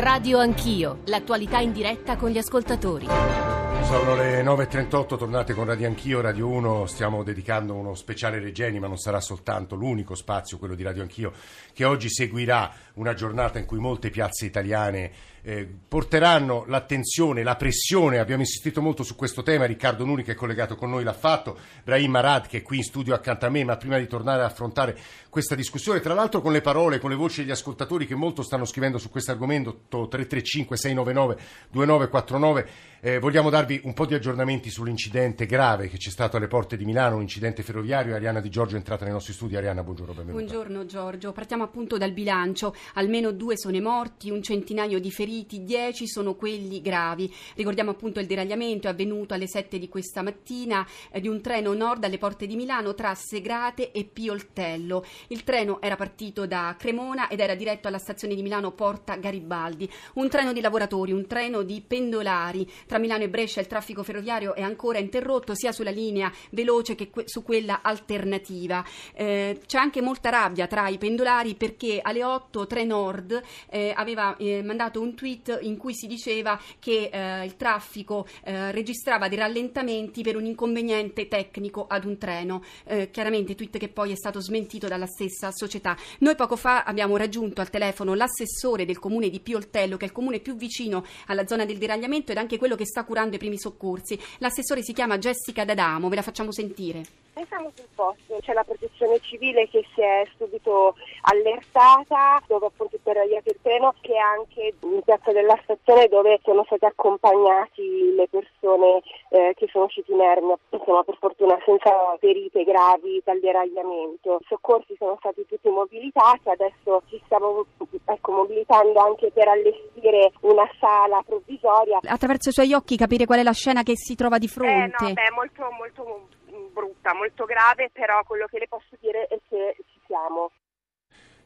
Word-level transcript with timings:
Radio 0.00 0.38
Anch'io, 0.38 1.00
l'attualità 1.06 1.58
in 1.58 1.72
diretta 1.72 2.14
con 2.14 2.30
gli 2.30 2.38
ascoltatori. 2.38 3.06
Sono 3.06 4.14
le 4.14 4.44
9.38, 4.44 5.16
tornate 5.16 5.54
con 5.54 5.64
Radio 5.64 5.88
Anch'io, 5.88 6.20
Radio 6.20 6.46
1, 6.46 6.86
stiamo 6.86 7.24
dedicando 7.24 7.74
uno 7.74 7.96
speciale 7.96 8.38
Regeni, 8.38 8.78
ma 8.78 8.86
non 8.86 8.96
sarà 8.96 9.18
soltanto 9.20 9.74
l'unico 9.74 10.14
spazio, 10.14 10.56
quello 10.56 10.76
di 10.76 10.84
Radio 10.84 11.02
Anch'io, 11.02 11.32
che 11.72 11.84
oggi 11.84 12.08
seguirà 12.08 12.70
una 12.94 13.12
giornata 13.14 13.58
in 13.58 13.64
cui 13.64 13.80
molte 13.80 14.10
piazze 14.10 14.46
italiane 14.46 15.10
eh, 15.48 15.66
porteranno 15.88 16.64
l'attenzione, 16.66 17.42
la 17.42 17.56
pressione, 17.56 18.18
abbiamo 18.18 18.42
insistito 18.42 18.82
molto 18.82 19.02
su 19.02 19.16
questo 19.16 19.42
tema, 19.42 19.64
Riccardo 19.64 20.04
Nuri 20.04 20.22
che 20.22 20.32
è 20.32 20.34
collegato 20.34 20.76
con 20.76 20.90
noi 20.90 21.04
l'ha 21.04 21.14
fatto, 21.14 21.58
Brahim 21.82 22.14
Arad 22.16 22.48
che 22.48 22.58
è 22.58 22.62
qui 22.62 22.76
in 22.76 22.82
studio 22.82 23.14
accanto 23.14 23.46
a 23.46 23.48
me, 23.48 23.64
ma 23.64 23.78
prima 23.78 23.96
di 23.96 24.06
tornare 24.06 24.42
ad 24.42 24.50
affrontare 24.50 24.94
questa 25.30 25.54
discussione, 25.54 26.00
tra 26.00 26.12
l'altro 26.12 26.42
con 26.42 26.52
le 26.52 26.60
parole, 26.60 26.98
con 26.98 27.08
le 27.08 27.16
voci 27.16 27.40
degli 27.40 27.50
ascoltatori 27.50 28.06
che 28.06 28.14
molto 28.14 28.42
stanno 28.42 28.66
scrivendo 28.66 28.98
su 28.98 29.08
questo 29.08 29.30
argomento, 29.30 29.84
335 29.88 30.76
699 30.76 31.42
2949, 31.70 32.68
eh, 33.00 33.18
vogliamo 33.18 33.48
darvi 33.48 33.80
un 33.84 33.94
po' 33.94 34.04
di 34.04 34.12
aggiornamenti 34.12 34.68
sull'incidente 34.68 35.46
grave 35.46 35.88
che 35.88 35.96
c'è 35.96 36.10
stato 36.10 36.36
alle 36.36 36.48
porte 36.48 36.76
di 36.76 36.84
Milano, 36.84 37.16
un 37.16 37.22
incidente 37.22 37.62
ferroviario, 37.62 38.14
Arianna 38.14 38.40
Di 38.40 38.50
Giorgio 38.50 38.74
è 38.74 38.78
entrata 38.78 39.04
nei 39.04 39.14
nostri 39.14 39.32
studi, 39.32 39.56
Arianna 39.56 39.82
buongiorno, 39.82 40.12
benvenuta. 40.12 40.44
Buongiorno 40.44 40.84
Giorgio, 40.84 41.32
partiamo 41.32 41.62
appunto 41.62 41.96
dal 41.96 42.12
bilancio, 42.12 42.74
almeno 42.94 43.30
due 43.32 43.56
sono 43.56 43.80
morti, 43.80 44.30
un 44.30 44.42
centinaio 44.42 44.98
di 44.98 45.10
feriti, 45.10 45.37
dieci 45.46 46.06
sono 46.06 46.34
quelli 46.34 46.80
gravi. 46.80 47.32
Ricordiamo 47.54 47.90
appunto 47.90 48.20
il 48.20 48.26
deragliamento 48.26 48.88
avvenuto 48.88 49.34
alle 49.34 49.46
7 49.46 49.78
di 49.78 49.88
questa 49.88 50.22
mattina 50.22 50.86
eh, 51.10 51.20
di 51.20 51.28
un 51.28 51.40
treno 51.40 51.72
nord 51.72 52.04
alle 52.04 52.18
porte 52.18 52.46
di 52.46 52.56
Milano 52.56 52.94
tra 52.94 53.14
Segrate 53.14 53.92
e 53.92 54.04
Pioltello. 54.04 55.04
Il 55.28 55.44
treno 55.44 55.80
era 55.80 55.96
partito 55.96 56.46
da 56.46 56.74
Cremona 56.78 57.28
ed 57.28 57.40
era 57.40 57.54
diretto 57.54 57.88
alla 57.88 57.98
stazione 57.98 58.34
di 58.34 58.42
Milano 58.42 58.72
Porta 58.72 59.16
Garibaldi. 59.16 59.90
Un 60.14 60.28
treno 60.28 60.52
di 60.52 60.60
lavoratori, 60.60 61.12
un 61.12 61.26
treno 61.26 61.62
di 61.62 61.82
pendolari. 61.86 62.70
Tra 62.86 62.98
Milano 62.98 63.24
e 63.24 63.28
Brescia 63.28 63.60
il 63.60 63.66
traffico 63.66 64.02
ferroviario 64.02 64.54
è 64.54 64.62
ancora 64.62 64.98
interrotto 64.98 65.54
sia 65.54 65.72
sulla 65.72 65.90
linea 65.90 66.32
veloce 66.50 66.94
che 66.94 67.10
que- 67.10 67.24
su 67.26 67.42
quella 67.42 67.80
alternativa. 67.82 68.84
Eh, 69.14 69.60
c'è 69.66 69.78
anche 69.78 70.00
molta 70.00 70.30
rabbia 70.30 70.66
tra 70.66 70.88
i 70.88 70.98
pendolari 70.98 71.54
perché 71.54 72.00
alle 72.02 72.24
8 72.24 72.66
Trenord 72.66 73.42
eh, 73.70 73.92
aveva 73.94 74.36
eh, 74.36 74.62
mandato 74.62 75.00
un 75.00 75.14
tweet 75.18 75.58
in 75.62 75.76
cui 75.76 75.94
si 75.94 76.06
diceva 76.06 76.60
che 76.78 77.10
eh, 77.12 77.44
il 77.44 77.56
traffico 77.56 78.24
eh, 78.44 78.70
registrava 78.70 79.26
dei 79.26 79.36
rallentamenti 79.36 80.22
per 80.22 80.36
un 80.36 80.44
inconveniente 80.44 81.26
tecnico 81.26 81.86
ad 81.88 82.04
un 82.04 82.16
treno. 82.18 82.62
Eh, 82.84 83.10
chiaramente 83.10 83.56
tweet 83.56 83.78
che 83.78 83.88
poi 83.88 84.12
è 84.12 84.16
stato 84.16 84.40
smentito 84.40 84.86
dalla 84.86 85.06
stessa 85.06 85.50
società. 85.50 85.96
Noi 86.20 86.36
poco 86.36 86.54
fa 86.54 86.84
abbiamo 86.84 87.16
raggiunto 87.16 87.60
al 87.60 87.68
telefono 87.68 88.14
l'assessore 88.14 88.84
del 88.84 89.00
comune 89.00 89.28
di 89.28 89.40
Pioltello, 89.40 89.96
che 89.96 90.04
è 90.04 90.08
il 90.08 90.14
comune 90.14 90.38
più 90.38 90.54
vicino 90.54 91.04
alla 91.26 91.46
zona 91.46 91.64
del 91.64 91.78
deragliamento 91.78 92.30
ed 92.30 92.38
anche 92.38 92.58
quello 92.58 92.76
che 92.76 92.86
sta 92.86 93.04
curando 93.04 93.34
i 93.34 93.38
primi 93.38 93.58
soccorsi. 93.58 94.18
L'assessore 94.38 94.82
si 94.82 94.92
chiama 94.92 95.18
Jessica 95.18 95.64
D'Adamo, 95.64 96.08
ve 96.08 96.16
la 96.16 96.22
facciamo 96.22 96.52
sentire. 96.52 97.27
Siamo 97.46 97.70
sul 97.74 97.86
posto, 97.94 98.38
c'è 98.40 98.52
la 98.52 98.64
protezione 98.64 99.20
civile 99.20 99.68
che 99.68 99.84
si 99.94 100.00
è 100.02 100.24
subito 100.36 100.94
allertata, 101.22 102.42
dove 102.46 102.66
appunto 102.66 102.96
è 102.96 102.98
deragliato 103.02 103.48
il 103.48 103.58
treno, 103.62 103.94
che 104.00 104.12
è 104.12 104.18
anche 104.18 104.74
in 104.80 105.02
piazza 105.02 105.32
della 105.32 105.58
stazione 105.62 106.08
dove 106.08 106.40
sono 106.42 106.64
stati 106.64 106.84
accompagnati 106.84 108.14
le 108.14 108.28
persone 108.28 109.02
eh, 109.30 109.54
che 109.56 109.68
sono 109.70 109.84
usciti 109.84 110.12
inermi, 110.12 110.52
insomma 110.70 111.02
per 111.04 111.16
fortuna 111.18 111.56
senza 111.64 111.90
ferite 112.18 112.64
gravi 112.64 113.22
dal 113.24 113.40
deragliamento. 113.40 114.38
I 114.40 114.46
soccorsi 114.48 114.94
sono 114.98 115.16
stati 115.18 115.46
tutti 115.46 115.68
mobilitati, 115.68 116.50
adesso 116.50 117.02
ci 117.08 117.20
stiamo 117.24 117.64
ecco, 118.04 118.32
mobilitando 118.32 118.98
anche 118.98 119.30
per 119.30 119.48
allestire 119.48 120.32
una 120.40 120.68
sala 120.80 121.22
provvisoria. 121.24 122.00
Attraverso 122.02 122.50
i 122.50 122.52
suoi 122.52 122.74
occhi 122.74 122.96
capire 122.96 123.26
qual 123.26 123.38
è 123.38 123.42
la 123.42 123.52
scena 123.52 123.82
che 123.82 123.96
si 123.96 124.14
trova 124.14 124.38
di 124.38 124.48
fronte. 124.48 125.04
Eh 125.04 125.08
no, 125.08 125.12
beh, 125.12 125.30
molto, 125.34 125.62
molto 125.78 126.36
brutta, 126.78 127.12
molto 127.12 127.44
grave, 127.44 127.90
però 127.92 128.22
quello 128.24 128.46
che 128.46 128.58
le 128.58 128.68
posso 128.68 128.96
dire 129.00 129.26
è 129.26 129.38
che 129.48 129.76
ci 129.90 130.00
siamo. 130.06 130.52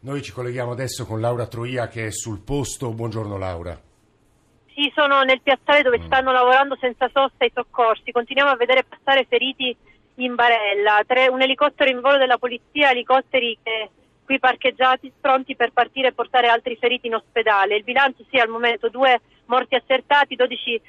Noi 0.00 0.20
ci 0.20 0.32
colleghiamo 0.32 0.72
adesso 0.72 1.06
con 1.06 1.20
Laura 1.20 1.46
Troia 1.46 1.88
che 1.88 2.06
è 2.06 2.10
sul 2.10 2.40
posto. 2.40 2.92
Buongiorno 2.92 3.38
Laura. 3.38 3.78
Sì, 4.74 4.90
sono 4.94 5.22
nel 5.22 5.40
piazzale 5.40 5.82
dove 5.82 6.00
mm. 6.00 6.06
stanno 6.06 6.32
lavorando 6.32 6.76
senza 6.76 7.08
sosta 7.12 7.44
i 7.44 7.52
soccorsi. 7.54 8.10
Continuiamo 8.10 8.50
a 8.50 8.56
vedere 8.56 8.84
passare 8.84 9.26
feriti 9.26 9.74
in 10.16 10.34
barella. 10.34 11.02
Tre, 11.06 11.28
un 11.28 11.40
elicottero 11.40 11.88
in 11.88 12.00
volo 12.00 12.18
della 12.18 12.38
polizia, 12.38 12.90
elicotteri 12.90 13.58
che 13.62 13.90
qui 14.24 14.38
parcheggiati 14.38 15.12
pronti 15.20 15.56
per 15.56 15.72
partire 15.72 16.08
e 16.08 16.12
portare 16.12 16.48
altri 16.48 16.76
feriti 16.76 17.06
in 17.06 17.14
ospedale. 17.14 17.76
Il 17.76 17.84
bilancio 17.84 18.24
sì 18.30 18.38
al 18.38 18.48
momento 18.48 18.88
due 18.88 19.20
morti 19.46 19.74
accertati, 19.74 20.36
12 20.36 20.80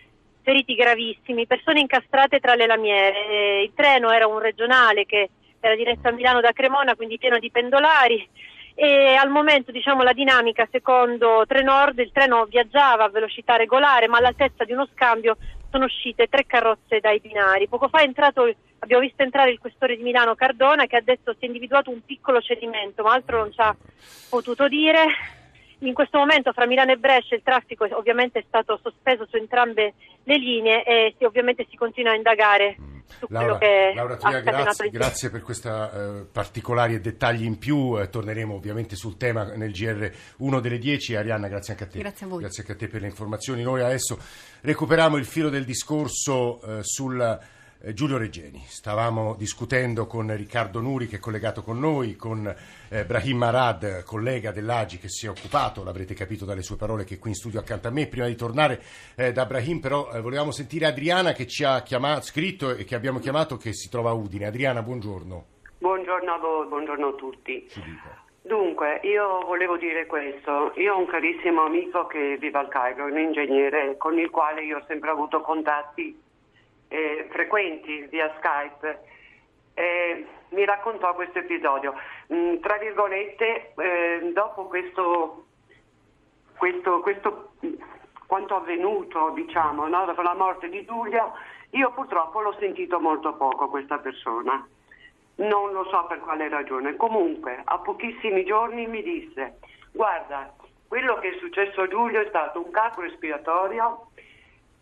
feriti 0.43 0.75
gravissimi, 0.75 1.47
persone 1.47 1.79
incastrate 1.79 2.39
tra 2.39 2.53
le 2.53 2.67
lamiere. 2.67 3.61
Il 3.63 3.71
treno 3.73 4.11
era 4.11 4.27
un 4.27 4.39
regionale 4.39 5.05
che 5.05 5.29
era 5.59 5.75
diretto 5.75 6.09
a 6.09 6.11
Milano 6.11 6.41
da 6.41 6.51
Cremona, 6.51 6.95
quindi 6.95 7.17
pieno 7.17 7.39
di 7.39 7.49
pendolari 7.49 8.29
e 8.75 9.13
al 9.15 9.29
momento 9.29 9.71
diciamo, 9.71 10.01
la 10.03 10.13
dinamica 10.13 10.67
secondo 10.71 11.43
Trenord, 11.47 11.99
il 11.99 12.11
treno 12.11 12.45
viaggiava 12.45 13.05
a 13.05 13.09
velocità 13.09 13.55
regolare 13.55 14.07
ma 14.07 14.17
all'altezza 14.17 14.63
di 14.63 14.73
uno 14.73 14.87
scambio 14.93 15.37
sono 15.69 15.85
uscite 15.85 16.27
tre 16.27 16.45
carrozze 16.45 16.99
dai 16.99 17.19
binari. 17.19 17.67
Poco 17.67 17.87
fa 17.87 18.01
entrato, 18.01 18.51
abbiamo 18.79 19.01
visto 19.01 19.23
entrare 19.23 19.51
il 19.51 19.59
questore 19.59 19.95
di 19.95 20.03
Milano 20.03 20.35
Cardona 20.35 20.85
che 20.85 20.97
ha 20.97 21.01
detto 21.01 21.33
si 21.33 21.45
è 21.45 21.45
individuato 21.45 21.89
un 21.89 22.03
piccolo 22.03 22.41
cedimento 22.41 23.03
ma 23.03 23.13
altro 23.13 23.39
non 23.39 23.51
ci 23.51 23.61
ha 23.61 23.75
potuto 24.29 24.67
dire 24.67 25.05
in 25.87 25.93
questo 25.93 26.17
momento 26.17 26.51
fra 26.53 26.65
Milano 26.65 26.91
e 26.91 26.97
Brescia 26.97 27.35
il 27.35 27.41
traffico 27.43 27.87
ovviamente 27.91 28.39
è 28.39 28.43
stato 28.47 28.79
sospeso 28.81 29.25
su 29.29 29.35
entrambe 29.37 29.93
le 30.23 30.37
linee 30.37 30.83
e 30.83 31.15
si, 31.17 31.25
ovviamente 31.25 31.65
si 31.69 31.75
continua 31.75 32.11
a 32.11 32.15
indagare 32.15 32.77
mm. 32.79 32.99
su 33.19 33.27
Laura, 33.29 33.57
quello 33.57 33.57
che 33.57 33.91
Laura 33.95 34.15
Tia, 34.17 34.39
grazie, 34.39 34.89
grazie, 34.89 35.29
per 35.29 35.41
questi 35.41 35.67
eh, 35.67 36.25
particolari 36.31 36.95
e 36.95 37.01
dettagli 37.01 37.43
in 37.43 37.57
più. 37.57 37.99
Eh, 37.99 38.09
torneremo 38.09 38.53
ovviamente 38.53 38.95
sul 38.95 39.17
tema 39.17 39.43
nel 39.43 39.71
GR 39.71 40.09
1 40.37 40.59
delle 40.59 40.77
10. 40.77 41.15
Arianna, 41.15 41.47
grazie 41.47 41.73
anche 41.73 41.85
a 41.85 41.87
te. 41.87 41.99
Grazie 41.99 42.25
a 42.25 42.29
voi. 42.29 42.39
Grazie 42.39 42.61
anche 42.61 42.73
a 42.73 42.77
te 42.77 42.87
per 42.87 43.01
le 43.01 43.07
informazioni. 43.07 43.63
Noi 43.63 43.81
adesso 43.81 44.17
recuperiamo 44.61 45.17
il 45.17 45.25
filo 45.25 45.49
del 45.49 45.65
discorso 45.65 46.61
eh, 46.61 46.79
sul 46.83 47.39
Giulio 47.91 48.17
Reggeni. 48.17 48.63
Stavamo 48.65 49.35
discutendo 49.37 50.05
con 50.05 50.33
Riccardo 50.33 50.79
Nuri 50.79 51.07
che 51.07 51.17
è 51.17 51.19
collegato 51.19 51.63
con 51.63 51.79
noi, 51.79 52.15
con 52.15 52.47
eh, 52.89 53.03
Brahim 53.03 53.43
Arad, 53.43 54.03
collega 54.05 54.51
dell'Agi 54.51 54.99
che 54.99 55.09
si 55.09 55.25
è 55.25 55.29
occupato, 55.29 55.83
l'avrete 55.83 56.13
capito 56.13 56.45
dalle 56.45 56.61
sue 56.61 56.77
parole 56.77 57.03
che 57.03 57.15
è 57.15 57.19
qui 57.19 57.31
in 57.31 57.35
studio 57.35 57.59
accanto 57.59 57.89
a 57.89 57.91
me. 57.91 58.07
Prima 58.07 58.27
di 58.27 58.35
tornare 58.35 58.81
eh, 59.17 59.33
da 59.33 59.45
Brahim 59.45 59.79
però 59.81 60.09
eh, 60.13 60.21
volevamo 60.21 60.51
sentire 60.51 60.85
Adriana 60.85 61.33
che 61.33 61.45
ci 61.45 61.65
ha 61.65 61.81
chiamato, 61.81 62.21
scritto 62.21 62.73
e 62.73 62.85
che 62.85 62.95
abbiamo 62.95 63.19
chiamato 63.19 63.57
che 63.57 63.73
si 63.73 63.89
trova 63.89 64.11
a 64.11 64.13
Udine. 64.13 64.45
Adriana, 64.45 64.81
buongiorno. 64.81 65.45
Buongiorno 65.79 66.33
a 66.33 66.37
voi, 66.37 66.67
buongiorno 66.67 67.07
a 67.07 67.13
tutti. 67.15 67.67
Dunque, 68.43 69.01
io 69.03 69.43
volevo 69.45 69.75
dire 69.75 70.05
questo. 70.05 70.71
Io 70.75 70.93
ho 70.93 70.99
un 70.99 71.07
carissimo 71.07 71.65
amico 71.65 72.07
che 72.07 72.37
vive 72.39 72.59
al 72.59 72.69
Cairo, 72.69 73.05
un 73.05 73.17
ingegnere 73.17 73.97
con 73.97 74.17
il 74.17 74.29
quale 74.29 74.63
io 74.63 74.77
ho 74.77 74.83
sempre 74.87 75.09
avuto 75.09 75.41
contatti 75.41 76.11
eh, 76.11 76.22
frequenti 77.53 78.07
via 78.09 78.33
Skype, 78.39 79.03
eh, 79.75 80.25
mi 80.49 80.65
raccontò 80.65 81.13
questo 81.13 81.37
episodio. 81.37 81.93
Mm, 82.33 82.57
tra 82.57 82.77
virgolette, 82.77 83.73
eh, 83.75 84.31
dopo 84.33 84.65
questo, 84.65 85.45
questo, 86.57 86.99
questo, 87.01 87.51
quanto 88.25 88.55
avvenuto, 88.55 89.29
diciamo, 89.35 89.87
no? 89.87 90.05
dopo 90.05 90.23
la 90.23 90.33
morte 90.33 90.67
di 90.67 90.83
Giulia, 90.83 91.31
io 91.69 91.91
purtroppo 91.91 92.41
l'ho 92.41 92.55
sentito 92.59 92.99
molto 92.99 93.33
poco 93.35 93.69
questa 93.69 93.99
persona. 93.99 94.67
Non 95.35 95.73
lo 95.73 95.87
so 95.91 96.05
per 96.07 96.21
quale 96.21 96.49
ragione. 96.49 96.95
Comunque, 96.95 97.61
a 97.63 97.77
pochissimi 97.77 98.43
giorni 98.45 98.87
mi 98.87 99.03
disse, 99.03 99.59
guarda, 99.91 100.51
quello 100.87 101.19
che 101.19 101.35
è 101.35 101.37
successo 101.37 101.81
a 101.81 101.87
Giulio 101.87 102.19
è 102.21 102.27
stato 102.29 102.63
un 102.63 102.71
capo 102.71 103.03
espiatorio 103.03 104.07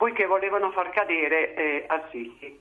poiché 0.02 0.26
volevano 0.26 0.72
far 0.72 0.90
cadere 0.90 1.54
eh, 1.54 1.86
Assisi. 1.86 2.60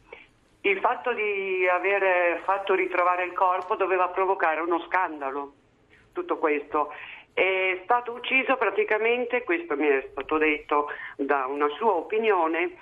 Il 0.61 0.79
fatto 0.81 1.15
di 1.15 1.67
aver 1.67 2.43
fatto 2.45 2.75
ritrovare 2.75 3.25
il 3.25 3.33
corpo 3.33 3.77
doveva 3.77 4.09
provocare 4.09 4.61
uno 4.61 4.79
scandalo, 4.81 5.55
tutto 6.13 6.37
questo. 6.37 6.93
È 7.33 7.81
stato 7.85 8.13
ucciso 8.13 8.59
praticamente, 8.59 9.43
questo 9.45 9.75
mi 9.75 9.87
è 9.87 10.07
stato 10.11 10.37
detto 10.37 10.89
da 11.17 11.47
una 11.47 11.69
sua 11.79 11.93
opinione, 11.93 12.77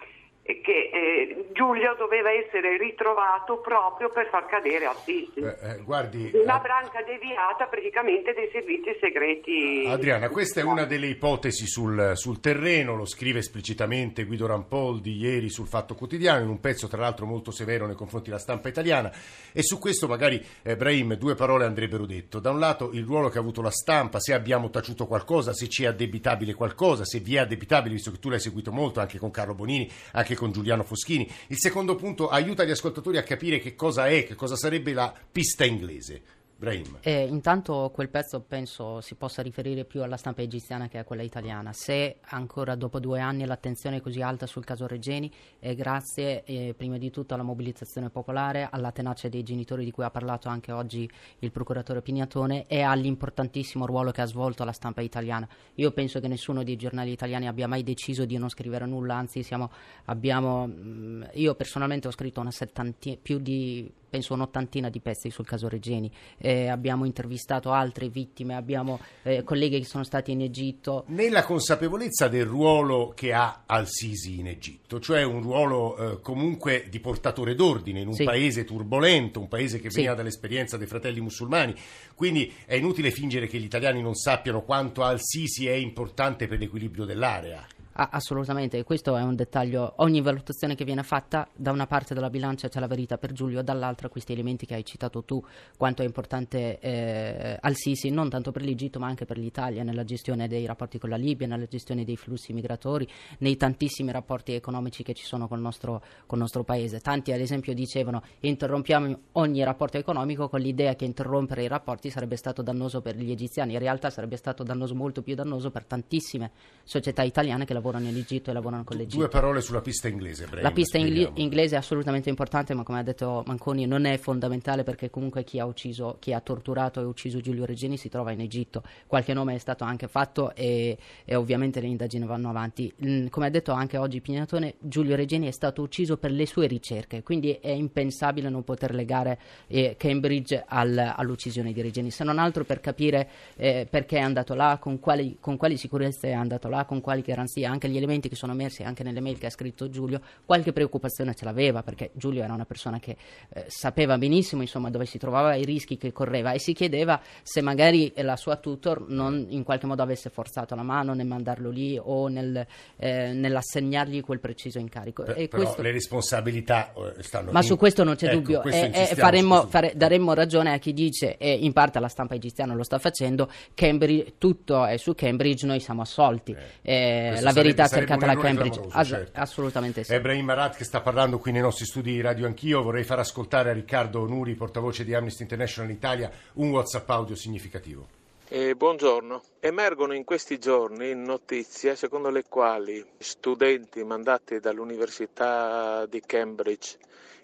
che 0.63 0.91
eh, 0.91 1.49
Giulio 1.53 1.95
doveva 1.99 2.31
essere 2.33 2.79
ritrovato 2.79 3.59
proprio 3.59 4.09
per 4.09 4.29
far 4.31 4.47
cadere 4.47 4.87
Assisi. 4.87 5.41
Eh, 5.41 5.57
eh, 5.61 5.83
guardi, 5.85 6.31
una 6.33 6.55
Ad- 6.55 6.63
branca 6.63 7.03
deviata 7.03 7.67
praticamente 7.67 8.33
dei 8.33 8.49
servizi 8.51 8.97
segreti. 8.99 9.85
Adriana, 9.87 10.31
questa 10.31 10.61
è 10.61 10.63
una 10.63 10.85
delle 10.85 11.09
ipotesi 11.09 11.67
sul, 11.67 12.13
sul 12.15 12.41
terreno, 12.41 12.97
lo 12.97 13.05
scrive 13.05 13.41
esplicitamente 13.41 14.25
Guido 14.25 14.47
Rampoldi 14.47 15.17
ieri 15.17 15.51
sul 15.51 15.67
Fatto 15.67 15.95
Quotidiano, 15.95 16.43
in 16.43 16.49
un 16.49 16.61
pezzo 16.61 16.89
tra 16.89 17.01
l'altro 17.01 17.27
molto 17.27 17.51
severo 17.51 17.87
nei 17.87 17.95
confronti 17.95 18.31
della 18.31 18.41
stampa 18.41 18.69
italiana 18.69 19.13
e 19.53 19.63
su 19.63 19.79
questo 19.79 20.09
magari, 20.09 20.43
eh, 20.63 20.77
Brahim, 20.77 21.15
due 21.17 21.35
parole 21.35 21.67
andrebbero 21.67 22.07
detto. 22.07 22.39
Da 22.39 22.51
un 22.51 22.59
lato 22.59 22.91
il 22.93 23.05
ruolo 23.05 23.29
che 23.29 23.37
ha 23.37 23.43
avuto 23.43 23.61
la 23.61 23.71
stampa, 23.71 24.19
se 24.19 24.33
abbiamo 24.33 24.71
taciuto 24.71 25.07
qualcosa, 25.07 25.53
se 25.53 25.69
ci 25.69 25.85
è 25.85 25.89
addebitabile 25.89 26.55
qualcosa, 26.55 27.05
se 27.05 27.19
vi 27.19 27.37
è 27.37 27.41
addebitabile, 27.41 27.95
visto 27.95 28.11
che 28.11 28.19
tu 28.19 28.31
l'hai 28.31 28.41
seguito 28.41 28.73
molto 28.73 29.01
anche 29.01 29.19
con 29.19 29.31
Carlo 29.31 29.55
Bonini, 29.55 29.91
anche 30.13 30.37
con 30.39 30.53
Giuliano 30.53 30.85
Foschini. 30.85 31.31
Il 31.49 31.59
secondo 31.59 31.95
punto 31.97 32.29
aiuta 32.29 32.65
gli 32.65 32.71
ascoltatori 32.71 33.19
a 33.19 33.23
capire 33.23 33.59
che 33.59 33.75
cosa 33.75 34.09
è, 34.09 34.25
che 34.25 34.35
cosa 34.35 34.57
sarebbe 34.57 34.93
la 34.93 35.13
pista 35.31 35.65
inglese. 35.65 36.23
Brahim. 36.61 36.99
Eh, 37.03 37.25
intanto 37.25 37.89
quel 37.95 38.09
pezzo 38.09 38.41
penso 38.41 39.01
si 39.01 39.15
possa 39.15 39.43
riferire 39.43 39.85
più 39.85 40.03
alla 40.03 40.17
stampa 40.17 40.43
egiziana 40.43 40.89
che 40.89 40.99
a 40.99 41.05
quella 41.05 41.23
italiana. 41.23 41.73
Se 41.73 42.17
ancora 42.21 42.75
dopo 42.75 42.99
due 42.99 43.21
anni 43.21 43.47
l'attenzione 43.47 43.99
è 43.99 44.01
così 44.01 44.23
alta 44.23 44.45
sul 44.47 44.65
caso 44.65 44.89
Regeni 44.89 45.31
è 45.61 45.77
grazie 45.77 46.43
eh, 46.43 46.75
prima 46.77 46.99
di 46.99 47.13
tutto 47.13 47.35
alla 47.35 47.45
mobilitazione 47.45 48.11
popolare, 48.11 48.67
alla 48.73 48.91
tenacia 48.91 49.29
dei 49.29 49.45
genitori 49.45 49.85
di 49.85 49.93
cui 49.93 50.03
ha 50.03 50.11
parlato 50.11 50.49
anche 50.49 50.73
oggi 50.73 51.09
il 51.39 51.53
procuratore 51.53 52.03
Pignatone 52.03 52.67
e 52.67 52.81
all'importantissimo 52.81 53.87
ruolo 53.87 54.11
che 54.11 54.23
ha 54.23 54.27
svolto 54.27 54.65
la 54.65 54.73
stampa 54.73 55.01
italiana. 55.01 55.49
Io 55.77 55.93
penso 55.93 56.19
che 56.19 56.27
nessuno 56.27 56.65
dei 56.65 56.75
giornali 56.75 57.13
italiani 57.13 57.47
abbia 57.47 57.69
mai 57.69 57.85
deciso 57.85 58.25
di 58.25 58.37
non 58.37 58.49
scrivere 58.49 58.85
nulla, 58.85 59.15
anzi 59.15 59.45
siamo, 59.45 59.71
abbiamo, 60.07 60.67
mh, 60.67 61.31
io 61.35 61.55
personalmente 61.55 62.09
ho 62.09 62.11
scritto 62.11 62.41
una 62.41 62.51
settantina, 62.51 63.17
più 63.23 63.39
di 63.39 63.89
penso 64.09 64.35
un'ottantina 64.35 64.89
di 64.89 65.01
pezzi 65.01 65.31
sul 65.31 65.47
caso 65.47 65.69
Regeni, 65.69 66.11
eh, 66.39 66.69
abbiamo 66.69 67.05
intervistato 67.05 67.73
altre 67.73 68.09
vittime, 68.09 68.55
abbiamo 68.55 68.99
eh, 69.23 69.43
colleghi 69.45 69.79
che 69.81 69.85
sono 69.85 70.05
stati 70.05 70.33
in 70.33 70.43
Egitto. 70.43 71.05
Nella 71.09 71.45
consapevolezza 71.45 72.29
del 72.29 72.45
ruolo 72.47 73.13
che 73.15 73.33
ha 73.33 73.63
Al-Sisi 73.67 74.39
in 74.39 74.49
Egitto, 74.49 75.01
cioè 75.01 75.23
un 75.23 75.43
ruolo 75.43 75.97
eh, 75.97 76.21
comunque 76.21 76.87
di 76.91 77.01
portatore 77.01 77.55
d'ordine 77.55 78.01
in 78.01 78.09
un 78.09 78.15
Sì. 78.15 78.25
paese 78.25 78.65
turbolento, 78.65 79.41
un 79.41 79.49
paese 79.49 79.81
che 79.81 79.91
Sì. 79.91 79.97
veniva 79.97 80.15
dall'esperienza 80.15 80.77
dei 80.77 80.87
fratelli 80.87 81.21
musulmani, 81.21 81.75
quindi 82.15 82.53
è 82.65 82.75
inutile 82.75 83.11
fingere 83.11 83.47
che 83.47 83.59
gli 83.59 83.65
italiani 83.65 84.01
non 84.03 84.15
sappiano 84.15 84.63
quanto 84.63 85.03
Al-Sisi 85.03 85.67
è 85.67 85.75
importante 85.75 86.47
per 86.47 86.59
l'equilibrio 86.59 87.05
dell'area. 87.05 87.67
Ah, 88.01 88.11
assolutamente, 88.13 88.85
questo 88.85 89.17
è 89.17 89.23
un 89.23 89.35
dettaglio. 89.35 89.95
Ogni 89.97 90.21
valutazione 90.21 90.77
che 90.77 90.85
viene 90.85 91.03
fatta, 91.03 91.49
da 91.53 91.73
una 91.73 91.89
parte 91.89 92.15
della 92.15 92.31
bilancia 92.31 92.69
c'è 92.69 92.79
la 92.79 92.87
verità 92.87 93.19
per 93.19 93.33
Giulio, 93.33 93.61
dall'altra 93.61 94.09
questi 94.09 94.33
elementi 94.33 94.67
che 94.67 94.77
hai 94.77 94.85
citato 94.85 95.25
tu, 95.25 95.43
quanto 95.77 96.03
è 96.03 96.05
importante 96.05 96.79
eh, 96.79 97.59
Al-Sisi, 97.61 98.11
non 98.11 98.29
tanto 98.29 98.53
per 98.53 98.63
l'Egitto 98.63 99.01
ma 99.01 99.09
anche 99.09 99.25
per 99.25 99.37
l'Italia, 99.37 99.83
nella 99.83 100.05
gestione 100.05 100.47
dei 100.47 100.65
rapporti 100.65 101.01
con 101.01 101.11
la 101.11 101.17
Libia, 101.17 101.49
nella 101.49 101.67
gestione 101.67 102.05
dei 102.05 102.17
flussi 102.17 102.53
migratori, 102.53 103.05
nei 103.39 103.57
tantissimi 103.57 104.13
rapporti 104.13 104.53
economici 104.53 105.03
che 105.03 105.13
ci 105.13 105.25
sono 105.25 105.49
col 105.49 105.59
nostro, 105.59 106.01
col 106.27 106.39
nostro 106.39 106.63
paese. 106.63 107.01
Tanti 107.01 107.33
ad 107.33 107.41
esempio 107.41 107.75
dicevano 107.75 108.23
interrompiamo 108.39 109.19
ogni 109.33 109.65
rapporto 109.65 109.99
economico 109.99 110.49
con 110.49 110.61
l'idea 110.61 110.95
che 110.95 111.05
interrompere 111.05 111.65
i 111.65 111.69
rapporti 111.69 112.11
sarebbe 112.11 112.37
stato 112.37 112.63
dannoso 112.63 113.01
per 113.01 113.17
gli 113.17 113.33
egiziani, 113.33 113.73
in 113.73 113.81
realtà 113.81 114.09
sarebbe 114.09 114.37
stato 114.37 114.63
dannoso 114.63 114.95
molto 114.95 115.21
più 115.21 115.35
dannoso 115.35 115.73
per 115.73 115.85
tantissime 115.85 116.53
società 116.85 117.25
italiane 117.25 117.65
che 117.65 117.73
lavorano 117.73 117.87
in 117.97 118.17
Egitto 118.17 118.51
e 118.51 118.53
lavorano 118.53 118.85
con 118.85 118.99
l'Egitto. 118.99 119.17
Due 119.17 119.29
parole 119.29 119.63
sulla 119.63 119.81
pista 119.81 120.09
inglese, 120.09 120.45
Brahim, 120.45 120.63
La 120.63 120.73
pista 120.73 120.99
ingli- 120.99 121.31
inglese 121.35 121.77
è 121.77 121.79
assolutamente 121.79 122.29
importante, 122.29 122.75
ma 122.75 122.83
come 122.83 122.99
ha 122.99 123.03
detto 123.03 123.43
Manconi 123.47 123.87
non 123.87 124.05
è 124.05 124.19
fondamentale 124.19 124.83
perché 124.83 125.09
comunque 125.09 125.45
chi 125.45 125.59
ha 125.59 125.65
ucciso, 125.65 126.17
chi 126.19 126.33
ha 126.33 126.41
torturato 126.41 127.01
e 127.01 127.05
ucciso 127.05 127.41
Giulio 127.41 127.65
Regeni 127.65 127.97
si 127.97 128.11
trova 128.11 128.33
in 128.33 128.41
Egitto. 128.41 128.83
Qualche 129.07 129.33
nome 129.33 129.55
è 129.55 129.59
stato 129.59 129.85
anche 129.85 130.09
fatto 130.09 130.55
e, 130.55 130.99
e 131.25 131.35
ovviamente 131.35 131.81
le 131.81 131.87
indagini 131.87 132.27
vanno 132.27 132.51
avanti. 132.51 132.93
Mm, 133.05 133.29
come 133.29 133.47
ha 133.47 133.51
detto 133.51 133.73
anche 133.73 133.97
oggi 133.97 134.21
Pignatone, 134.21 134.75
Giulio 134.81 135.17
Regeni 135.17 135.47
è 135.47 135.53
stato 135.53 135.81
ucciso 135.83 136.17
per 136.17 136.33
le 136.33 136.47
sue 136.47 136.67
ricerche, 136.67 137.23
quindi 137.23 137.53
è 137.61 137.71
impensabile 137.71 138.49
non 138.49 138.65
poter 138.65 138.95
legare 138.95 139.39
eh, 139.69 139.95
Cambridge 139.97 140.65
al- 140.67 141.15
all'uccisione 141.17 141.73
di 141.73 141.81
Regeni, 141.81 142.11
se 142.11 142.25
non 142.25 142.39
altro 142.39 142.65
per 142.65 142.81
capire 142.81 143.29
eh, 143.57 143.87
perché 143.89 144.19
è 144.19 144.21
andato 144.21 144.55
là, 144.55 144.79
con 144.81 144.99
quali, 144.99 145.37
con 145.41 145.57
quali 145.57 145.77
sicurezze 145.77 146.29
è 146.29 146.33
andato 146.33 146.69
là, 146.69 146.85
con 146.85 147.01
quali 147.01 147.23
garanzie, 147.23 147.67
anche 147.67 147.78
gli 147.87 147.97
elementi 147.97 148.29
che 148.29 148.35
sono 148.35 148.51
emersi 148.53 148.83
anche 148.83 149.05
nelle 149.05 149.21
mail 149.21 149.39
che 149.39 149.47
ha 149.47 149.51
scritto 149.51 149.89
Giulio, 149.89 150.21
qualche 150.45 150.73
preoccupazione 150.73 151.35
ce 151.35 151.45
l'aveva 151.45 151.83
perché 151.85 152.11
Giulio 152.15 152.43
era 152.43 152.53
una 152.55 152.65
persona 152.65 152.99
che 152.99 153.17
eh, 153.51 153.67
sapeva 153.69 154.19
benissimo 154.19 154.63
insomma, 154.63 154.91
dove 154.91 155.07
si 155.07 155.19
trovava, 155.19 155.55
i 155.55 155.65
rischi 155.65 155.97
che 155.97 156.11
correva 156.13 156.53
e 156.53 156.59
si 156.59 156.73
chiedeva 156.73 157.21
se 157.43 157.61
magari 157.61 158.13
la 158.17 158.37
sua 158.37 158.57
tutor 158.57 159.09
non 159.09 159.47
in 159.51 159.63
qualche 159.63 159.87
modo 159.87 160.03
avesse 160.03 160.31
forzato 160.31 160.75
la 160.75 160.83
mano 160.83 161.13
nel 161.15 161.27
mandarlo 161.27 161.69
lì 161.71 161.97
o 162.03 162.27
nel, 162.29 162.67
eh, 162.97 163.33
nell'assegnargli 163.33 164.23
quel 164.23 164.41
preciso 164.41 164.79
incarico. 164.79 165.23
Per- 165.23 165.39
e 165.39 165.47
però 165.49 165.63
questo... 165.63 165.83
le 165.83 165.93
responsabilità 165.93 166.93
eh, 166.95 167.23
stanno 167.23 167.53
Ma 167.53 167.61
in- 167.61 167.67
su 167.67 167.77
questo 167.77 168.05
non 168.05 168.17
c'è 168.17 168.27
Ecco, 168.29 168.37
dubbio 168.37 168.63
e, 168.65 168.71
e 168.81 168.87
insistiamo 168.87 169.23
faremmo- 169.23 169.55
su 169.55 169.61
questo. 169.61 169.79
fare- 169.79 169.93
daremmo 169.97 170.35
ragione 170.35 170.73
a 170.73 170.79
chi 170.79 170.93
dice, 170.95 171.37
e 171.37 171.53
in 171.53 171.73
parte 171.73 171.99
la 172.01 172.09
stampa 172.09 172.35
egiziana 172.35 172.75
lo 172.75 172.83
sta 172.83 172.99
facendo, 172.99 173.51
Cambridge, 173.75 174.35
tutto 174.39 174.85
è 174.87 174.97
su 174.97 175.15
Cambridge, 175.15 175.67
noi 175.67 175.81
siamo 175.81 176.03
assolti. 176.03 176.55
Eh, 176.83 177.27
Questo 177.29 177.45
la 177.45 177.53
verità 177.63 177.89
cercata 177.89 178.27
da 178.27 178.37
Cambridge, 178.37 178.71
clamoroso, 178.71 178.99
As- 178.99 179.09
certo. 179.09 179.41
assolutamente 179.41 180.05
sì. 180.05 180.13
Ebrahim 180.13 180.45
Marat 180.45 180.77
che 180.77 180.85
sta 180.85 181.01
parlando 181.01 181.39
qui 181.39 181.53
nei 181.53 181.61
nostri 181.61 181.85
studi 181.85 182.13
di 182.13 182.21
Radio 182.21 182.47
Anch'io, 182.47 182.83
vorrei 182.83 183.05
far 183.05 183.19
ascoltare 183.19 183.71
a 183.71 183.73
Riccardo 183.73 184.27
Nuri, 184.27 184.55
portavoce 184.55 185.05
di 185.05 185.15
Amnesty 185.15 185.43
International 185.43 185.91
Italia, 185.91 186.31
un 186.55 186.71
WhatsApp 186.71 187.09
audio 187.11 187.35
significativo. 187.35 188.07
Eh, 188.51 188.75
buongiorno. 188.75 189.43
Emergono 189.61 190.15
in 190.15 190.25
questi 190.25 190.59
giorni 190.59 191.15
notizie 191.15 191.97
secondo 191.97 192.31
le 192.31 192.45
quali 192.49 193.05
studenti 193.19 194.03
mandati 194.03 194.59
dall'Università 194.59 196.07
di 196.07 196.23
Cambridge 196.25 196.97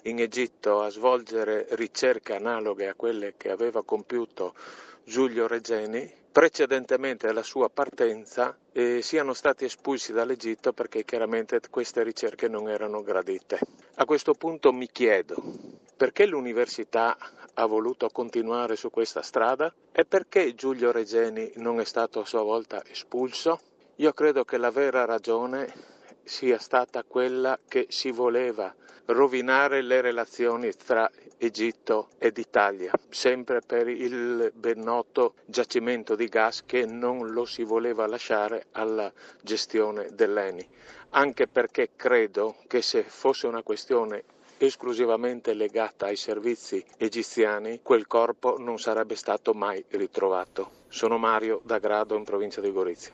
in 0.05 0.19
Egitto 0.21 0.81
a 0.81 0.89
svolgere 0.89 1.67
ricerche 1.73 2.35
analoghe 2.35 2.89
a 2.89 2.95
quelle 2.95 3.35
che 3.37 3.51
aveva 3.51 3.83
compiuto 3.85 4.55
Giulio 5.05 5.47
Regeni, 5.47 6.11
precedentemente 6.35 7.29
alla 7.29 7.45
sua 7.45 7.69
partenza, 7.69 8.59
eh, 8.73 9.03
siano 9.03 9.35
stati 9.35 9.67
espulsi 9.67 10.13
dall'Egitto 10.13 10.73
perché 10.73 11.05
chiaramente 11.05 11.61
queste 11.71 12.03
ricerche 12.03 12.49
non 12.49 12.69
erano 12.69 13.05
gradite. 13.05 13.61
A 13.95 14.05
questo 14.05 14.35
punto 14.35 14.73
mi 14.73 14.89
chiedo 14.91 15.37
perché 15.97 16.27
l'università 16.27 17.17
ha 17.55 17.67
voluto 17.67 18.09
continuare 18.09 18.75
su 18.75 18.91
questa 18.91 19.23
strada 19.23 19.73
e 19.93 20.05
perché 20.05 20.57
Giulio 20.57 20.91
Regeni 20.91 21.53
non 21.55 21.79
è 21.79 21.85
stato 21.85 22.23
a 22.23 22.27
sua 22.27 22.43
volta 22.43 22.83
espulso? 22.85 23.61
Io 23.99 24.13
credo 24.13 24.43
che 24.45 24.57
la 24.57 24.73
vera 24.73 25.05
ragione 25.05 25.73
sia 26.25 26.59
stata 26.59 27.05
quella 27.05 27.57
che 27.69 27.87
si 27.91 28.11
voleva 28.11 28.75
rovinare 29.07 29.83
le 29.83 30.01
relazioni 30.01 30.73
tra 30.73 31.11
Egitto 31.37 32.09
ed 32.19 32.39
Italia, 32.39 32.93
sempre 33.11 33.61
per 33.61 33.89
il 33.89 34.51
ben 34.55 34.81
noto 34.81 35.35
giacimento 35.45 36.15
di 36.15 36.27
gas 36.27 36.65
che 36.65 36.87
non 36.87 37.33
lo 37.33 37.45
si 37.45 37.65
voleva 37.65 38.07
lasciare 38.07 38.67
alla 38.73 39.13
gestione 39.43 40.09
dell'ENI, 40.13 40.67
anche 41.11 41.47
perché 41.47 41.91
credo 41.97 42.57
che 42.67 42.81
se 42.81 43.03
fosse 43.03 43.47
una 43.47 43.63
questione 43.63 44.25
esclusivamente 44.57 45.53
legata 45.53 46.07
ai 46.07 46.17
servizi 46.17 46.83
egiziani, 46.97 47.81
quel 47.83 48.07
corpo 48.07 48.57
non 48.59 48.79
sarebbe 48.79 49.17
stato 49.17 49.53
mai 49.53 49.85
ritrovato. 49.89 50.83
Sono 50.89 51.19
Mario 51.19 51.61
da 51.65 51.79
Grado 51.79 52.17
in 52.17 52.25
provincia 52.25 52.61
di 52.61 52.71
Gorizia. 52.71 53.13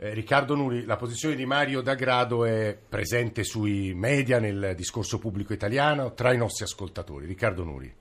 Eh, 0.00 0.14
Riccardo 0.14 0.54
Nuri, 0.54 0.84
la 0.84 0.94
posizione 0.94 1.34
di 1.34 1.44
Mario 1.44 1.80
D'Agrado 1.80 2.44
è 2.44 2.78
presente 2.88 3.42
sui 3.42 3.94
media, 3.94 4.38
nel 4.38 4.74
discorso 4.76 5.18
pubblico 5.18 5.52
italiano, 5.52 6.14
tra 6.14 6.32
i 6.32 6.36
nostri 6.36 6.62
ascoltatori. 6.62 7.26
Riccardo 7.26 7.64
Nuri. 7.64 7.92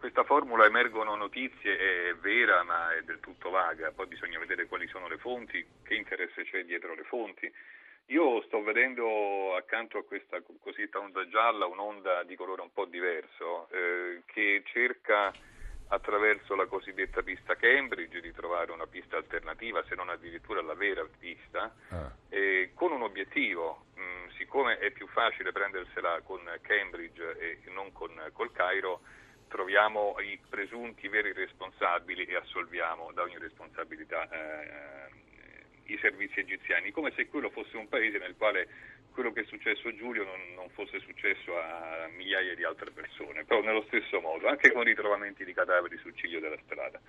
questa 0.00 0.24
formula 0.24 0.66
emergono 0.66 1.14
notizie, 1.14 2.10
è 2.10 2.14
vera 2.16 2.64
ma 2.64 2.92
è 2.92 3.02
del 3.02 3.20
tutto 3.20 3.50
vaga, 3.50 3.92
poi 3.92 4.08
bisogna 4.08 4.40
vedere 4.40 4.66
quali 4.66 4.88
sono 4.88 5.06
le 5.06 5.18
fonti, 5.18 5.64
che 5.84 5.94
interesse 5.94 6.42
c'è 6.42 6.64
dietro 6.64 6.92
le 6.96 7.04
fonti. 7.04 7.48
Io 8.06 8.42
sto 8.42 8.60
vedendo 8.60 9.54
accanto 9.54 9.98
a 9.98 10.04
questa 10.04 10.42
cosiddetta 10.60 10.98
onda 10.98 11.28
gialla 11.28 11.66
un'onda 11.66 12.24
di 12.24 12.34
colore 12.34 12.62
un 12.62 12.72
po' 12.72 12.86
diverso 12.86 13.68
eh, 13.70 14.22
che 14.26 14.64
cerca 14.64 15.30
attraverso 15.88 16.54
la 16.54 16.66
cosiddetta 16.66 17.22
pista 17.22 17.56
Cambridge 17.56 18.20
di 18.20 18.32
trovare 18.32 18.72
una 18.72 18.86
pista 18.86 19.16
alternativa, 19.16 19.82
se 19.88 19.94
non 19.94 20.08
addirittura 20.08 20.62
la 20.62 20.74
vera 20.74 21.06
pista, 21.18 21.74
Ah. 21.88 22.10
eh, 22.28 22.70
con 22.74 22.92
un 22.92 23.02
obiettivo. 23.02 23.84
Mm, 23.98 24.28
siccome 24.36 24.78
è 24.78 24.90
più 24.90 25.06
facile 25.08 25.52
prendersela 25.52 26.20
con 26.22 26.40
Cambridge 26.62 27.36
e 27.38 27.58
non 27.70 27.92
con, 27.92 28.12
col 28.32 28.52
Cairo, 28.52 29.00
troviamo 29.48 30.14
i 30.20 30.38
presunti 30.48 31.08
veri 31.08 31.32
responsabili 31.32 32.24
e 32.24 32.36
assolviamo 32.36 33.10
da 33.12 33.22
ogni 33.22 33.38
responsabilità 33.38 34.28
eh, 34.30 35.10
i 35.88 35.98
servizi 36.00 36.40
egiziani, 36.40 36.90
come 36.90 37.12
se 37.14 37.28
quello 37.28 37.50
fosse 37.50 37.76
un 37.76 37.88
paese 37.88 38.18
nel 38.18 38.36
quale 38.36 38.68
quello 39.12 39.32
che 39.32 39.40
è 39.40 39.44
successo 39.44 39.88
a 39.88 39.94
Giulio 39.94 40.24
non, 40.24 40.54
non, 40.54 40.68
fosse 40.70 41.00
successo 41.00 41.58
a 41.58 42.08
migliaia 42.14 42.54
di 42.54 42.64
altre 42.64 42.90
persone, 42.90 43.44
però 43.44 43.62
nello 43.62 43.84
stesso 43.88 44.20
modo, 44.20 44.46
anche 44.46 44.70
con 44.70 44.84
ritrovamenti 44.84 45.44
di 45.44 45.52
cadaveri 45.52 45.98
sul 45.98 46.14
ciglio 46.14 46.40
della 46.40 46.58
strada. 46.64 47.00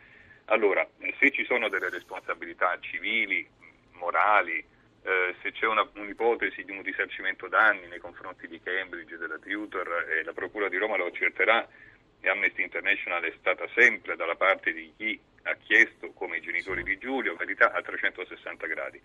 Allora, 0.45 0.87
se 1.19 1.31
ci 1.31 1.45
sono 1.45 1.69
delle 1.69 1.89
responsabilità 1.89 2.77
civili, 2.79 3.47
morali, 3.91 4.57
eh, 4.57 5.35
se 5.41 5.51
c'è 5.51 5.67
una, 5.67 5.87
un'ipotesi 5.93 6.63
di 6.63 6.71
un 6.71 6.81
risarcimento 6.81 7.47
danni 7.47 7.87
nei 7.87 7.99
confronti 7.99 8.47
di 8.47 8.59
Cambridge, 8.59 9.17
della 9.17 9.37
Tutor, 9.37 10.07
e 10.09 10.23
la 10.23 10.33
Procura 10.33 10.67
di 10.67 10.77
Roma 10.77 10.97
lo 10.97 11.05
accerterà, 11.05 11.67
e 12.21 12.29
Amnesty 12.29 12.63
International 12.63 13.23
è 13.23 13.33
stata 13.37 13.67
sempre 13.75 14.15
dalla 14.15 14.35
parte 14.35 14.73
di 14.73 14.91
chi 14.97 15.19
ha 15.43 15.55
chiesto, 15.55 16.11
come 16.13 16.37
i 16.37 16.41
genitori 16.41 16.83
di 16.83 16.97
Giulio, 16.97 17.35
verità 17.35 17.71
a 17.71 17.81
360 17.81 18.67
gradi. 18.67 19.01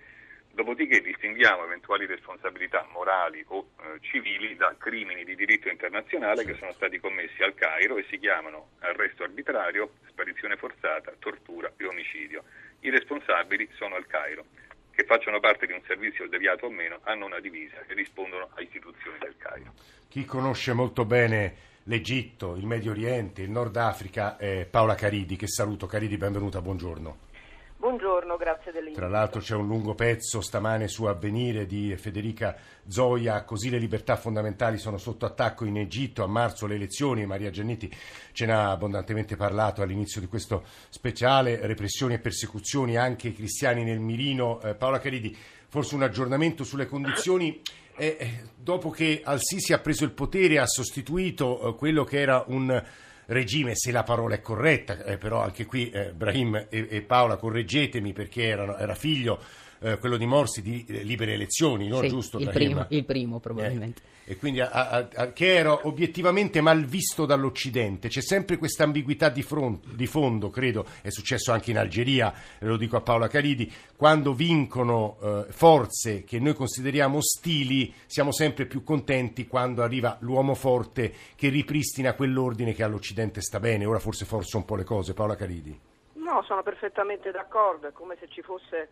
Dopodiché 0.55 1.01
distinguiamo 1.01 1.65
eventuali 1.65 2.07
responsabilità 2.07 2.87
morali 2.93 3.45
o 3.49 3.71
eh, 3.77 3.99
civili 4.01 4.55
da 4.55 4.73
crimini 4.79 5.25
di 5.25 5.35
diritto 5.35 5.69
internazionale 5.69 6.45
che 6.45 6.55
sono 6.55 6.73
stati 6.73 7.01
commessi 7.01 7.43
al 7.43 7.55
Cairo 7.55 7.97
e 7.97 8.07
si 8.09 8.19
chiamano 8.19 8.69
arresto 8.79 9.25
arbitrario, 9.25 9.95
sparizione 10.09 10.57
forzata, 10.57 11.13
tortura 11.19 11.73
e 11.77 11.87
omicidio. 11.87 12.45
I 12.81 12.91
responsabili 12.91 13.69
sono 13.75 13.97
al 13.97 14.07
Cairo, 14.07 14.45
che 14.93 15.05
facciano 15.05 15.41
parte 15.41 15.67
di 15.67 15.73
un 15.73 15.83
servizio 15.87 16.29
deviato 16.29 16.67
o 16.67 16.71
meno, 16.71 17.01
hanno 17.03 17.27
una 17.27 17.41
divisa 17.41 17.83
e 17.89 17.95
rispondono 17.95 18.51
a 18.55 18.61
istituzioni 18.61 19.19
del 19.19 19.35
Cairo. 19.37 19.73
Chi 20.09 20.25
conosce 20.25 20.73
molto 20.73 21.05
bene 21.05 21.74
l'Egitto, 21.85 22.57
il 22.57 22.67
Medio 22.67 22.93
Oriente, 22.93 23.43
il 23.43 23.51
Nord 23.51 23.77
Africa 23.77 24.37
è 24.37 24.67
Paola 24.67 24.95
Caridi, 24.95 25.37
che 25.37 25.49
saluto. 25.49 25.87
Caridi, 25.87 26.17
benvenuta, 26.17 26.61
buongiorno. 26.61 27.33
Buongiorno, 27.77 28.39
grazie 28.39 28.73
dell'invito. 28.73 29.01
Tra 29.01 29.11
l'altro 29.11 29.43
c'è 29.43 29.55
un 29.55 29.67
lungo 29.67 29.95
pezzo 29.95 30.41
stamane 30.41 30.89
su 30.89 31.05
Avvenire 31.05 31.67
di 31.67 31.95
Federica 31.99 32.57
Zoia, 32.87 33.45
così 33.45 33.69
le 33.69 33.77
libertà 33.77 34.17
fondamentali 34.17 34.79
sono 34.79 34.97
sotto 34.97 35.27
attacco 35.27 35.67
in 35.67 35.77
Egitto, 35.77 36.25
a 36.25 36.27
marzo 36.27 36.67
le 36.67 36.77
elezioni, 36.77 37.27
Maria 37.27 37.51
Giannitti 37.51 37.95
ce 38.33 38.47
n'ha 38.47 38.71
abbondantemente 38.71 39.37
parlato 39.37 39.83
all'inizio 39.83 40.23
di 40.23 40.29
questo 40.29 40.65
speciale, 40.89 41.67
repressioni 41.67 42.15
e 42.15 42.21
persecuzioni 42.21 42.97
anche 42.97 43.29
ai 43.29 43.35
cristiani 43.35 43.85
nel 43.85 44.01
mirino. 44.01 44.63
Eh, 44.63 44.75
Paola 44.75 44.99
Caridi, 44.99 45.37
forse 45.69 45.95
un 45.95 46.05
aggiornamento 46.05 46.65
sulle 46.65 46.87
condizioni. 46.87 47.61
Eh, 47.97 48.17
eh 48.19 48.53
dopo 48.57 48.91
che 48.91 49.21
Al-Sisi 49.23 49.73
ha 49.73 49.79
preso 49.79 50.05
il 50.05 50.13
potere 50.13 50.59
ha 50.59 50.67
sostituito 50.67 51.69
eh, 51.69 51.75
quello 51.77 52.05
che 52.05 52.21
era 52.21 52.45
un 52.49 52.83
regime, 53.27 53.75
se 53.75 53.91
la 53.91 54.03
parola 54.03 54.35
è 54.35 54.41
corretta, 54.41 55.05
eh, 55.05 55.19
però 55.19 55.43
anche 55.43 55.67
qui 55.67 55.91
eh, 55.91 56.13
Brahim 56.13 56.67
e, 56.69 56.89
e, 56.91 57.03
Paola 57.03 57.37
correggetemi 57.37 58.13
perché 58.13 58.45
erano, 58.45 58.77
era 58.77 58.95
figlio 58.95 59.39
eh, 59.85 59.99
quello 59.99 60.17
di 60.17 60.25
Morsi 60.25 60.63
di 60.63 60.83
eh, 60.89 61.03
libere 61.03 61.35
elezioni, 61.35 61.89
no? 61.89 62.01
Sì, 62.01 62.09
giusto? 62.09 62.39
Il 62.39 62.49
primo, 62.49 62.87
il 62.89 63.05
primo, 63.05 63.39
probabilmente. 63.39 64.01
Eh, 64.25 64.33
e 64.33 64.37
quindi 64.39 64.61
a, 64.61 64.71
a, 64.71 65.09
a, 65.15 65.33
che 65.33 65.55
era 65.55 65.87
obiettivamente 65.87 66.63
mal 66.63 66.85
visto 66.85 67.27
dall'Occidente. 67.27 68.09
C'è 68.09 68.23
sempre 68.23 68.57
questa 68.57 68.85
ambiguità 68.85 69.29
di, 69.29 69.47
di, 69.93 70.07
fondo, 70.07 70.49
credo, 70.49 70.87
è 71.03 71.11
successo 71.11 71.53
anche 71.53 71.71
in 71.71 71.77
Algeria, 71.77 72.33
lo 72.61 72.79
dico 72.79 72.97
a 72.97 73.03
Paola 73.03 73.29
Caridi, 73.29 73.71
quando 73.95 74.33
vincono 74.33 75.19
eh, 75.21 75.45
forze 75.51 76.25
che 76.25 76.39
noi 76.39 76.55
consideriamo 76.55 77.19
ostili, 77.19 77.93
siamo 78.07 78.33
sempre 78.33 78.65
più 78.65 78.83
contenti 78.83 79.47
quando 79.47 79.83
arriva 79.83 80.17
l'uomo 80.21 80.55
forte 80.55 81.13
che 81.37 81.51
ripristina 81.51 82.15
quell'ordine 82.15 82.73
che 82.73 82.83
all'Occidente 82.83 83.43
sta 83.43 83.61
bene. 83.61 83.85
Ora 83.85 83.99
forse 83.99 84.25
forza 84.25 84.57
un 84.57 84.65
po' 84.65 84.77
le 84.77 84.85
cose. 84.85 85.13
Paola 85.13 85.37
Caridi. 85.37 85.79
No, 86.15 86.43
sono 86.47 86.63
perfettamente 86.63 87.31
d'accordo, 87.31 87.89
è 87.89 87.93
come 87.93 88.17
se 88.19 88.29
ci 88.29 88.41
fosse 88.41 88.89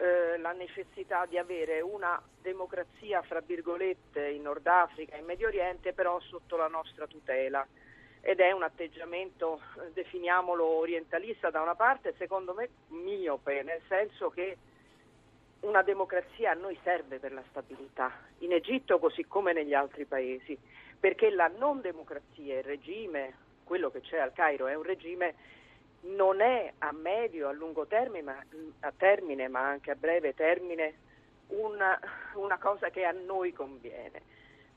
eh, 0.00 0.38
la 0.38 0.52
necessità 0.52 1.26
di 1.26 1.36
avere 1.36 1.82
una 1.82 2.20
democrazia, 2.40 3.20
fra 3.20 3.40
virgolette, 3.40 4.30
in 4.30 4.42
Nord 4.42 4.66
Africa, 4.66 5.16
in 5.16 5.26
Medio 5.26 5.48
Oriente, 5.48 5.92
però 5.92 6.18
sotto 6.20 6.56
la 6.56 6.68
nostra 6.68 7.06
tutela. 7.06 7.66
Ed 8.22 8.40
è 8.40 8.50
un 8.52 8.62
atteggiamento, 8.62 9.60
eh, 9.76 9.92
definiamolo 9.92 10.64
orientalista 10.64 11.50
da 11.50 11.60
una 11.60 11.74
parte, 11.74 12.14
secondo 12.16 12.54
me 12.54 12.70
miope, 12.88 13.62
nel 13.62 13.80
senso 13.88 14.30
che 14.30 14.56
una 15.60 15.82
democrazia 15.82 16.52
a 16.52 16.54
noi 16.54 16.78
serve 16.82 17.18
per 17.18 17.32
la 17.32 17.42
stabilità, 17.50 18.10
in 18.38 18.52
Egitto 18.52 18.98
così 18.98 19.26
come 19.26 19.52
negli 19.52 19.74
altri 19.74 20.06
paesi, 20.06 20.58
perché 20.98 21.28
la 21.28 21.48
non 21.48 21.82
democrazia, 21.82 22.56
il 22.56 22.64
regime, 22.64 23.34
quello 23.64 23.90
che 23.90 24.00
c'è 24.00 24.18
al 24.18 24.32
Cairo 24.32 24.66
è 24.66 24.74
un 24.74 24.82
regime 24.82 25.34
non 26.02 26.40
è 26.40 26.72
a 26.78 26.92
medio, 26.92 27.48
a 27.48 27.52
lungo 27.52 27.86
termine, 27.86 28.22
ma, 28.22 28.44
a 28.80 28.92
termine, 28.96 29.48
ma 29.48 29.66
anche 29.66 29.90
a 29.90 29.94
breve 29.94 30.34
termine 30.34 30.94
una, 31.48 31.98
una 32.34 32.58
cosa 32.58 32.90
che 32.90 33.04
a 33.04 33.12
noi 33.12 33.52
conviene. 33.52 34.22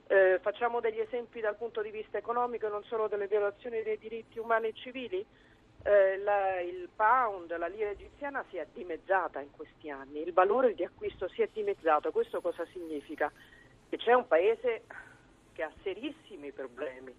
Eh, 0.07 0.39
facciamo 0.41 0.79
degli 0.79 0.99
esempi 0.99 1.39
dal 1.39 1.55
punto 1.55 1.81
di 1.81 1.89
vista 1.89 2.17
economico, 2.17 2.67
non 2.67 2.83
solo 2.83 3.07
delle 3.07 3.27
violazioni 3.27 3.81
dei 3.83 3.97
diritti 3.97 4.39
umani 4.39 4.67
e 4.67 4.73
civili. 4.73 5.25
Eh, 5.85 6.17
la, 6.17 6.61
il 6.61 6.87
pound, 6.95 7.55
la 7.57 7.67
lira 7.67 7.89
egiziana 7.89 8.43
si 8.49 8.57
è 8.57 8.65
dimezzata 8.71 9.41
in 9.41 9.51
questi 9.51 9.89
anni, 9.89 10.21
il 10.21 10.31
valore 10.31 10.73
di 10.75 10.83
acquisto 10.83 11.27
si 11.29 11.41
è 11.41 11.49
dimezzato. 11.51 12.11
Questo 12.11 12.41
cosa 12.41 12.65
significa? 12.71 13.31
Che 13.89 13.97
c'è 13.97 14.13
un 14.13 14.27
paese 14.27 14.83
che 15.51 15.63
ha 15.63 15.71
serissimi 15.83 16.51
problemi, 16.51 17.13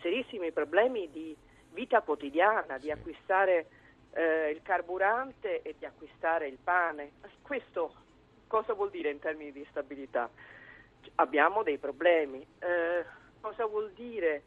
serissimi 0.00 0.52
problemi 0.52 1.10
di 1.10 1.36
vita 1.74 2.00
quotidiana, 2.00 2.78
di 2.78 2.90
acquistare 2.90 3.66
eh, 4.12 4.50
il 4.50 4.62
carburante 4.62 5.60
e 5.60 5.74
di 5.78 5.84
acquistare 5.84 6.46
il 6.46 6.58
pane. 6.62 7.12
Questo 7.42 7.92
cosa 8.46 8.72
vuol 8.72 8.90
dire 8.90 9.10
in 9.10 9.18
termini 9.18 9.52
di 9.52 9.66
stabilità? 9.68 10.30
Abbiamo 11.16 11.62
dei 11.62 11.78
problemi. 11.78 12.46
Eh, 12.60 13.04
cosa 13.40 13.66
vuol 13.66 13.92
dire 13.92 14.42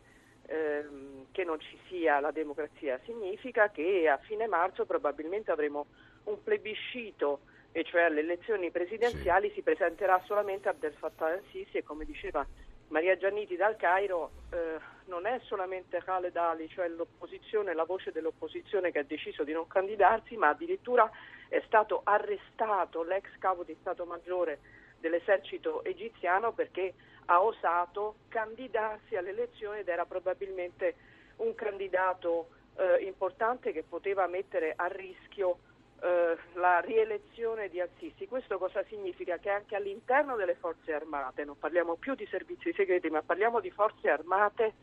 eh, 0.48 0.86
che 1.32 1.44
non 1.44 1.60
ci 1.60 1.78
sia 1.88 2.20
la 2.20 2.32
democrazia? 2.32 3.00
Significa 3.04 3.70
che 3.70 4.08
a 4.10 4.18
fine 4.18 4.48
marzo 4.48 4.86
probabilmente 4.86 5.52
avremo 5.52 5.86
un 6.24 6.42
plebiscito 6.42 7.42
e 7.72 7.84
cioè 7.84 8.04
alle 8.04 8.22
elezioni 8.22 8.72
presidenziali 8.72 9.50
sì. 9.50 9.56
si 9.56 9.62
presenterà 9.62 10.20
solamente 10.26 10.70
Abdel 10.70 10.94
Fattah 10.94 11.28
al-Sisi 11.28 11.78
e 11.78 11.84
come 11.84 12.06
diceva 12.06 12.46
Maria 12.90 13.18
Gianniti 13.18 13.56
dal 13.56 13.76
Cairo 13.76 14.32
eh, 14.52 14.80
non 15.06 15.26
è 15.26 15.40
solamente 15.44 16.02
Khaled 16.04 16.36
Ali, 16.36 16.70
cioè 16.70 16.88
l'opposizione, 16.88 17.74
la 17.74 17.84
voce 17.84 18.12
dell'opposizione 18.12 18.92
che 18.92 19.00
ha 19.00 19.04
deciso 19.04 19.44
di 19.44 19.52
non 19.52 19.68
candidarsi, 19.68 20.38
ma 20.38 20.50
addirittura 20.50 21.10
è 21.50 21.62
stato 21.66 22.02
arrestato 22.04 23.04
l'ex 23.04 23.26
capo 23.40 23.64
di 23.64 23.76
Stato 23.82 24.06
Maggiore 24.06 24.60
dell'esercito 25.00 25.84
egiziano 25.84 26.54
perché 26.54 26.94
ha 27.26 27.42
osato 27.42 28.16
candidarsi 28.30 29.16
alle 29.16 29.30
elezioni 29.30 29.80
ed 29.80 29.90
era 29.90 30.06
probabilmente 30.06 30.96
un 31.38 31.54
candidato 31.56 32.50
eh, 32.78 33.04
importante 33.04 33.72
che 33.74 33.84
poteva 33.84 34.28
mettere 34.28 34.74
a 34.76 34.88
rischio 34.88 35.60
eh, 36.02 36.38
la 36.54 36.80
rielezione 36.80 37.70
di 37.70 37.80
Al-Sisi. 37.80 38.28
Questo 38.28 38.58
cosa 38.58 38.84
significa? 38.86 39.38
Che 39.38 39.50
anche 39.50 39.76
all'interno 39.76 40.36
delle 40.36 40.56
forze 40.56 40.94
armate, 40.94 41.44
non 41.44 41.58
parliamo 41.58 41.96
più 41.96 42.16
di 42.16 42.28
servizi 42.28 42.74
segreti, 42.74 43.10
ma 43.10 43.22
parliamo 43.22 43.60
di 43.60 43.72
forze 43.72 44.10
armate, 44.10 44.74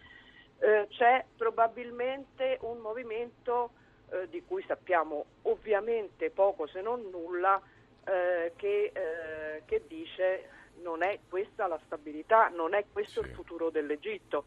eh, 0.59 0.87
c'è 0.91 1.25
probabilmente 1.37 2.59
un 2.63 2.79
movimento 2.79 3.71
eh, 4.11 4.29
di 4.29 4.43
cui 4.45 4.65
sappiamo 4.67 5.25
ovviamente 5.43 6.31
poco 6.31 6.67
se 6.67 6.81
non 6.81 7.09
nulla, 7.11 7.61
eh, 8.05 8.53
che, 8.57 8.93
eh, 8.95 9.63
che, 9.65 9.85
dice 9.87 10.49
non 10.83 11.03
è 11.03 11.21
questa 11.29 11.67
la 11.67 11.81
stabilità, 11.87 12.49
non 12.49 12.75
è 12.75 12.85
questo 12.93 13.23
sì. 13.23 13.29
il 13.29 13.35
futuro 13.35 13.71
dell'Egitto. 13.71 14.45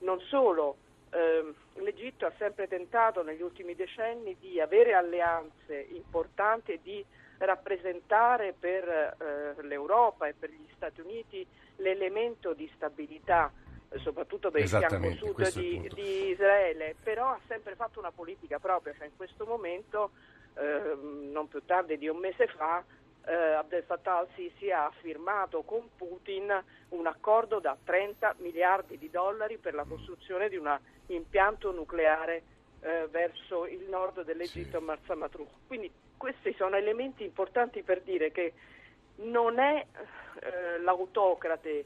Non 0.00 0.20
solo, 0.20 0.76
eh, 1.10 1.54
l'Egitto 1.74 2.26
ha 2.26 2.32
sempre 2.38 2.68
tentato 2.68 3.22
negli 3.22 3.42
ultimi 3.42 3.74
decenni 3.74 4.36
di 4.38 4.60
avere 4.60 4.94
alleanze 4.94 5.86
importanti 5.90 6.72
e 6.72 6.80
di 6.82 7.04
rappresentare 7.38 8.54
per 8.58 8.88
eh, 8.88 9.62
l'Europa 9.62 10.26
e 10.26 10.34
per 10.38 10.50
gli 10.50 10.68
Stati 10.74 11.00
Uniti 11.00 11.46
l'elemento 11.76 12.52
di 12.52 12.70
stabilità 12.74 13.50
soprattutto 13.98 14.50
per 14.50 14.62
il 14.62 14.68
fianco 14.68 15.10
sud 15.14 15.52
di, 15.52 15.90
di, 15.92 16.28
Israele, 16.28 16.94
però 17.02 17.30
ha 17.30 17.40
sempre 17.48 17.74
fatto 17.74 17.98
una 17.98 18.12
politica 18.12 18.60
propria, 18.60 18.94
cioè 18.96 19.06
in 19.06 19.16
questo 19.16 19.44
momento, 19.44 20.12
eh, 20.54 20.96
non 21.32 21.48
più 21.48 21.60
tardi 21.64 21.98
di 21.98 22.06
un 22.06 22.18
mese 22.18 22.46
fa, 22.46 22.84
eh, 23.26 23.34
Abdel 23.34 23.82
Fattah 23.84 24.18
al-Sisi 24.18 24.70
ha 24.70 24.90
firmato 25.00 25.62
con 25.62 25.88
Putin 25.96 26.52
un 26.90 27.06
accordo 27.06 27.60
da 27.60 27.76
30 27.82 28.36
miliardi 28.38 28.98
di 28.98 29.10
dollari 29.10 29.58
per 29.58 29.74
la 29.74 29.84
costruzione 29.84 30.48
di 30.48 30.56
un 30.56 30.78
impianto 31.06 31.72
nucleare 31.72 32.42
eh, 32.80 33.06
verso 33.10 33.66
il 33.66 33.88
nord 33.88 34.24
dell'Egitto, 34.24 34.78
a 34.78 34.80
Marsa 34.80 35.14
Matruh. 35.14 35.48
Quindi 35.66 35.90
questi 36.16 36.54
sono 36.54 36.76
elementi 36.76 37.24
importanti 37.24 37.82
per 37.82 38.02
dire 38.02 38.30
che 38.30 38.52
non 39.16 39.58
è 39.58 39.86
eh, 40.40 40.78
l'autocrate 40.80 41.84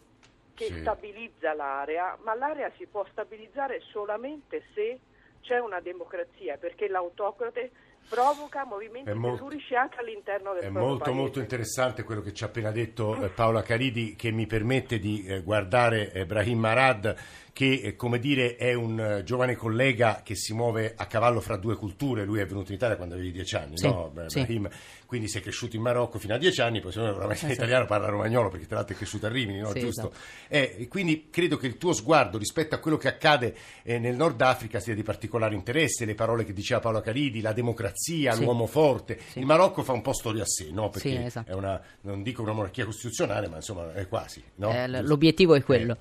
che 0.54 0.66
sì. 0.66 0.80
stabilizza 0.80 1.52
l'area, 1.52 2.16
ma 2.22 2.34
l'area 2.34 2.70
si 2.76 2.86
può 2.86 3.04
stabilizzare 3.10 3.80
solamente 3.80 4.62
se 4.72 5.00
c'è 5.40 5.58
una 5.58 5.80
democrazia, 5.80 6.56
perché 6.56 6.88
l'autocrate 6.88 7.70
provoca 8.08 8.64
movimenti 8.64 9.12
molto- 9.12 9.44
tellurici 9.44 9.74
anche 9.74 9.98
all'interno 9.98 10.52
del 10.54 10.64
È 10.64 10.68
molto 10.68 11.04
paese. 11.04 11.18
molto 11.18 11.40
interessante 11.40 12.02
quello 12.02 12.20
che 12.20 12.32
ci 12.32 12.44
ha 12.44 12.46
appena 12.46 12.70
detto 12.70 13.20
eh, 13.22 13.28
Paola 13.28 13.62
Caridi 13.62 14.14
che 14.16 14.30
mi 14.30 14.46
permette 14.46 14.98
di 14.98 15.24
eh, 15.24 15.42
guardare 15.42 16.12
eh, 16.12 16.26
Brahim 16.26 16.58
Marad 16.58 17.16
che 17.54 17.80
eh, 17.84 17.94
come 17.94 18.18
dire 18.18 18.56
è 18.56 18.74
un 18.74 18.98
eh, 18.98 19.22
giovane 19.22 19.54
collega 19.54 20.22
che 20.24 20.34
si 20.34 20.52
muove 20.52 20.92
a 20.96 21.06
cavallo 21.06 21.40
fra 21.40 21.56
due 21.56 21.76
culture, 21.76 22.24
lui 22.24 22.40
è 22.40 22.46
venuto 22.46 22.72
in 22.72 22.78
Italia 22.78 22.96
quando 22.96 23.14
avevi 23.14 23.30
dieci 23.30 23.54
anni, 23.54 23.78
Sì, 23.78 23.86
no? 23.86 24.10
Beh, 24.12 24.28
sì. 24.28 24.40
Brahim, 24.40 24.68
quindi 25.06 25.28
sei 25.28 25.40
cresciuto 25.40 25.76
in 25.76 25.82
Marocco 25.82 26.18
fino 26.18 26.34
a 26.34 26.38
dieci 26.38 26.60
anni, 26.60 26.80
poi 26.80 26.90
se 26.90 26.98
no 26.98 27.14
oramai 27.14 27.36
sei 27.36 27.50
Esatto. 27.50 27.52
italiano 27.52 27.86
parla 27.86 28.08
romagnolo 28.08 28.48
perché 28.48 28.66
tra 28.66 28.78
l'altro 28.78 28.94
è 28.94 28.98
cresciuto 28.98 29.26
a 29.26 29.28
Rimini, 29.28 29.60
no? 29.60 29.70
Sì, 29.70 29.78
giusto? 29.78 30.10
esatto. 30.10 30.24
Eh, 30.48 30.88
quindi 30.88 31.28
credo 31.30 31.56
che 31.56 31.68
il 31.68 31.78
tuo 31.78 31.92
sguardo 31.92 32.38
rispetto 32.38 32.74
a 32.74 32.78
quello 32.78 32.96
che 32.96 33.06
accade 33.06 33.54
eh, 33.84 34.00
nel 34.00 34.16
Nord 34.16 34.40
Africa 34.40 34.80
sia 34.80 34.96
di 34.96 35.04
particolare 35.04 35.54
interesse, 35.54 36.04
le 36.04 36.16
parole 36.16 36.44
che 36.44 36.52
diceva 36.52 36.80
Paola 36.80 37.02
Caridi, 37.02 37.40
la 37.40 37.52
democrazia, 37.52 38.34
l'uomo 38.34 38.66
forte. 38.66 39.16
Il 39.34 39.46
Marocco 39.46 39.84
fa 39.84 39.92
un 39.92 40.02
po' 40.02 40.12
storia 40.12 40.42
a 40.42 40.46
sé, 40.46 40.70
no? 40.72 40.90
Perché 40.90 41.26
esatto. 41.26 41.52
è 41.52 41.54
una, 41.54 41.80
non 42.00 42.24
dico 42.24 42.42
una 42.42 42.52
monarchia 42.52 42.84
costituzionale, 42.84 43.46
ma 43.46 43.56
insomma 43.56 43.92
è 43.94 44.08
quasi. 44.08 44.42
No? 44.56 44.72
Eh, 44.72 44.88
l'obiettivo 45.02 45.54
è 45.54 45.62
quello. 45.62 45.98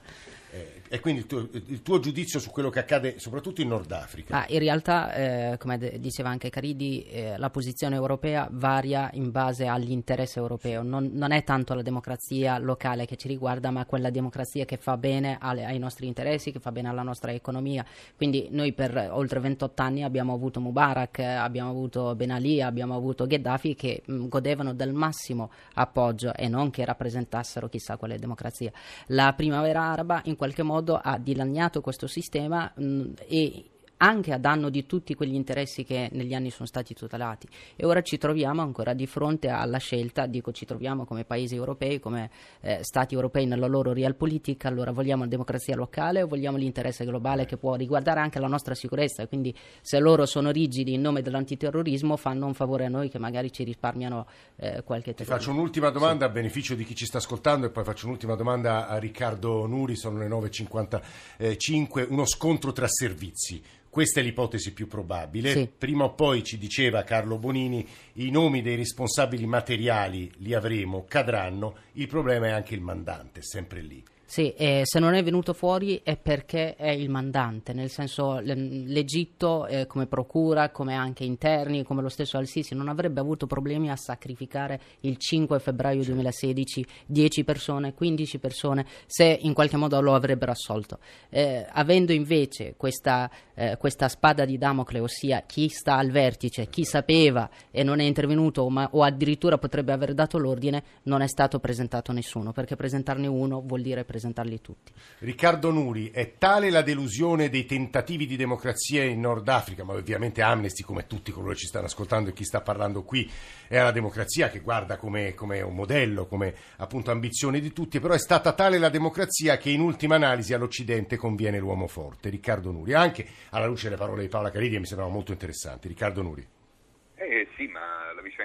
Eh, 0.53 0.81
e 0.87 0.99
quindi 0.99 1.21
il 1.21 1.25
tuo, 1.25 1.49
il 1.51 1.81
tuo 1.81 1.99
giudizio 1.99 2.39
su 2.39 2.51
quello 2.51 2.69
che 2.69 2.77
accade 2.77 3.17
soprattutto 3.17 3.61
in 3.61 3.69
Nord 3.69 3.91
Africa. 3.91 4.35
Ma 4.37 4.45
in 4.47 4.59
realtà, 4.59 5.11
eh, 5.13 5.57
come 5.57 5.79
de- 5.79 5.97
diceva 5.99 6.29
anche 6.29 6.51
Caridi, 6.51 7.03
eh, 7.05 7.35
la 7.37 7.49
posizione 7.49 7.95
europea 7.95 8.47
varia 8.51 9.09
in 9.13 9.31
base 9.31 9.65
all'interesse 9.65 10.37
europeo. 10.37 10.83
Non, 10.83 11.09
non 11.11 11.31
è 11.31 11.43
tanto 11.43 11.73
la 11.73 11.81
democrazia 11.81 12.59
locale 12.59 13.07
che 13.07 13.15
ci 13.15 13.27
riguarda, 13.27 13.71
ma 13.71 13.87
quella 13.87 14.11
democrazia 14.11 14.65
che 14.65 14.77
fa 14.77 14.95
bene 14.95 15.37
alle- 15.41 15.65
ai 15.65 15.79
nostri 15.79 16.05
interessi, 16.05 16.51
che 16.51 16.59
fa 16.59 16.71
bene 16.71 16.89
alla 16.89 17.01
nostra 17.01 17.31
economia. 17.31 17.83
Quindi 18.15 18.49
noi 18.51 18.73
per 18.73 19.09
oltre 19.11 19.39
28 19.39 19.81
anni 19.81 20.03
abbiamo 20.03 20.35
avuto 20.35 20.59
Mubarak, 20.59 21.17
abbiamo 21.17 21.71
avuto 21.71 22.13
Ben 22.13 22.29
Ali, 22.29 22.61
abbiamo 22.61 22.95
avuto 22.95 23.25
Gheddafi 23.25 23.73
che 23.73 24.03
mh, 24.05 24.27
godevano 24.27 24.75
del 24.75 24.93
massimo 24.93 25.49
appoggio 25.73 26.35
e 26.35 26.47
non 26.47 26.69
che 26.69 26.85
rappresentassero 26.85 27.67
chissà 27.67 27.97
quale 27.97 28.19
democrazia. 28.19 28.71
La 29.07 29.33
primavera 29.35 29.81
araba 29.81 30.21
in 30.25 30.35
qualche 30.43 30.63
modo 30.63 30.99
ha 31.01 31.17
dilaniato 31.17 31.79
questo 31.79 32.05
sistema 32.05 32.69
mh, 32.75 33.13
e 33.29 33.69
anche 34.03 34.33
a 34.33 34.37
danno 34.37 34.69
di 34.69 34.85
tutti 34.85 35.15
quegli 35.15 35.33
interessi 35.33 35.85
che 35.85 36.09
negli 36.11 36.33
anni 36.33 36.49
sono 36.49 36.67
stati 36.67 36.93
tutelati 36.93 37.47
e 37.77 37.85
ora 37.85 38.01
ci 38.01 38.17
troviamo 38.17 38.61
ancora 38.61 38.93
di 38.93 39.07
fronte 39.07 39.47
alla 39.47 39.77
scelta, 39.77 40.25
dico 40.25 40.51
ci 40.51 40.65
troviamo 40.65 41.05
come 41.05 41.23
paesi 41.23 41.55
europei, 41.55 42.01
come 42.01 42.29
eh, 42.59 42.79
stati 42.81 43.15
europei 43.15 43.45
nella 43.45 43.67
loro 43.67 43.93
realpolitik, 43.93 44.65
allora 44.65 44.91
vogliamo 44.91 45.23
la 45.23 45.29
democrazia 45.29 45.77
locale 45.77 46.21
o 46.21 46.27
vogliamo 46.27 46.57
l'interesse 46.57 47.05
globale 47.05 47.45
che 47.45 47.55
può 47.55 47.75
riguardare 47.75 48.19
anche 48.19 48.39
la 48.39 48.47
nostra 48.47 48.75
sicurezza, 48.75 49.25
quindi 49.25 49.55
se 49.79 49.99
loro 49.99 50.25
sono 50.25 50.51
rigidi 50.51 50.93
in 50.93 51.01
nome 51.01 51.21
dell'antiterrorismo 51.21 52.17
fanno 52.17 52.45
un 52.45 52.53
favore 52.53 52.85
a 52.85 52.89
noi 52.89 53.07
che 53.07 53.19
magari 53.19 53.53
ci 53.53 53.63
risparmiano 53.63 54.27
eh, 54.57 54.83
qualche 54.83 55.13
terrorismo. 55.13 55.37
faccio 55.37 55.51
un'ultima 55.51 55.89
domanda 55.91 56.25
a 56.25 56.29
beneficio 56.29 56.75
di 56.75 56.83
chi 56.83 56.93
ci 56.93 57.05
sta 57.05 57.19
ascoltando 57.19 57.67
e 57.67 57.69
poi 57.69 57.85
faccio 57.85 58.07
un'ultima 58.07 58.35
domanda 58.35 58.89
a 58.89 58.97
Riccardo 58.97 59.65
Nuri, 59.65 59.95
sono 59.95 60.17
le 60.17 60.27
9.55, 60.27 62.07
uno 62.09 62.25
scontro 62.25 62.73
tra 62.73 62.87
servizi. 62.89 63.63
Questa 63.93 64.21
è 64.21 64.23
l'ipotesi 64.23 64.73
più 64.73 64.87
probabile. 64.87 65.51
Sì. 65.51 65.69
Prima 65.77 66.05
o 66.05 66.15
poi, 66.15 66.43
ci 66.43 66.57
diceva 66.57 67.03
Carlo 67.03 67.37
Bonini, 67.37 67.87
i 68.13 68.31
nomi 68.31 68.63
dei 68.63 68.75
responsabili 68.75 69.45
materiali 69.45 70.31
li 70.37 70.55
avremo, 70.55 71.05
cadranno, 71.07 71.75
il 71.91 72.07
problema 72.07 72.47
è 72.47 72.49
anche 72.49 72.73
il 72.73 72.81
mandante, 72.81 73.43
sempre 73.43 73.81
lì. 73.81 74.03
Sì, 74.25 74.51
e 74.53 74.81
se 74.83 74.99
non 74.99 75.13
è 75.13 75.21
venuto 75.21 75.53
fuori 75.53 76.01
è 76.03 76.17
perché 76.17 76.75
è 76.75 76.89
il 76.89 77.09
mandante, 77.09 77.73
nel 77.73 77.89
senso 77.89 78.39
l'Egitto 78.39 79.67
eh, 79.67 79.85
come 79.85 80.07
procura, 80.07 80.69
come 80.69 80.95
anche 80.95 81.23
interni, 81.23 81.83
come 81.83 82.01
lo 82.01 82.09
stesso 82.09 82.37
Al-Sisi, 82.37 82.73
non 82.73 82.87
avrebbe 82.87 83.19
avuto 83.19 83.45
problemi 83.45 83.91
a 83.91 83.95
sacrificare 83.95 84.79
il 85.01 85.17
5 85.17 85.59
febbraio 85.59 86.03
2016 86.03 86.85
10 87.05 87.43
persone, 87.43 87.93
15 87.93 88.39
persone, 88.39 88.85
se 89.05 89.37
in 89.41 89.53
qualche 89.53 89.77
modo 89.77 89.99
lo 90.01 90.15
avrebbero 90.15 90.51
assolto. 90.51 90.99
Eh, 91.29 91.67
avendo 91.69 92.11
invece 92.11 92.73
questa, 92.77 93.29
eh, 93.53 93.77
questa 93.77 94.07
spada 94.07 94.45
di 94.45 94.57
Damocle, 94.57 94.99
ossia 94.99 95.43
chi 95.45 95.67
sta 95.67 95.97
al 95.97 96.09
vertice, 96.09 96.67
chi 96.69 96.85
sapeva 96.85 97.49
e 97.69 97.83
non 97.83 97.99
è 97.99 98.03
intervenuto 98.03 98.67
ma- 98.69 98.89
o 98.93 99.03
addirittura 99.03 99.57
potrebbe 99.57 99.91
aver 99.91 100.13
dato 100.13 100.37
l'ordine, 100.39 100.83
non 101.03 101.21
è 101.21 101.27
stato 101.27 101.59
presentato 101.59 102.11
nessuno, 102.13 102.51
perché 102.51 102.75
presentarne 102.75 103.27
uno 103.27 103.61
vuol 103.61 103.81
dire 103.81 104.05
presentarli 104.13 104.61
tutti. 104.61 104.91
Riccardo 105.19 105.71
Nuri, 105.71 106.11
è 106.11 106.37
tale 106.37 106.69
la 106.69 106.83
delusione 106.83 107.49
dei 107.49 107.65
tentativi 107.65 108.27
di 108.27 108.35
democrazia 108.35 109.03
in 109.03 109.19
Nord 109.19 109.47
Africa, 109.49 109.83
ma 109.83 109.93
ovviamente 109.93 110.43
Amnesty, 110.43 110.83
come 110.83 111.07
tutti 111.07 111.31
coloro 111.31 111.53
che 111.53 111.59
ci 111.59 111.65
stanno 111.65 111.85
ascoltando 111.87 112.29
e 112.29 112.33
chi 112.33 112.43
sta 112.43 112.61
parlando 112.61 113.03
qui, 113.03 113.29
è 113.67 113.81
la 113.81 113.91
democrazia 113.91 114.49
che 114.49 114.59
guarda 114.59 114.97
come, 114.97 115.33
come 115.33 115.61
un 115.61 115.73
modello, 115.73 116.27
come 116.27 116.53
appunto 116.77 117.09
ambizione 117.09 117.59
di 117.59 117.73
tutti, 117.73 117.99
però 117.99 118.13
è 118.13 118.19
stata 118.19 118.53
tale 118.53 118.77
la 118.77 118.89
democrazia 118.89 119.57
che 119.57 119.71
in 119.71 119.81
ultima 119.81 120.15
analisi 120.15 120.53
all'Occidente 120.53 121.17
conviene 121.17 121.57
l'uomo 121.57 121.87
forte. 121.87 122.29
Riccardo 122.29 122.71
Nuri, 122.71 122.93
anche 122.93 123.25
alla 123.49 123.65
luce 123.65 123.85
delle 123.85 123.97
parole 123.97 124.21
di 124.21 124.27
Paola 124.27 124.51
Caridi 124.51 124.73
che 124.73 124.79
mi 124.79 124.85
sembravano 124.85 125.15
molto 125.17 125.31
interessanti. 125.31 125.87
Riccardo 125.87 126.21
Nuri. 126.21 126.47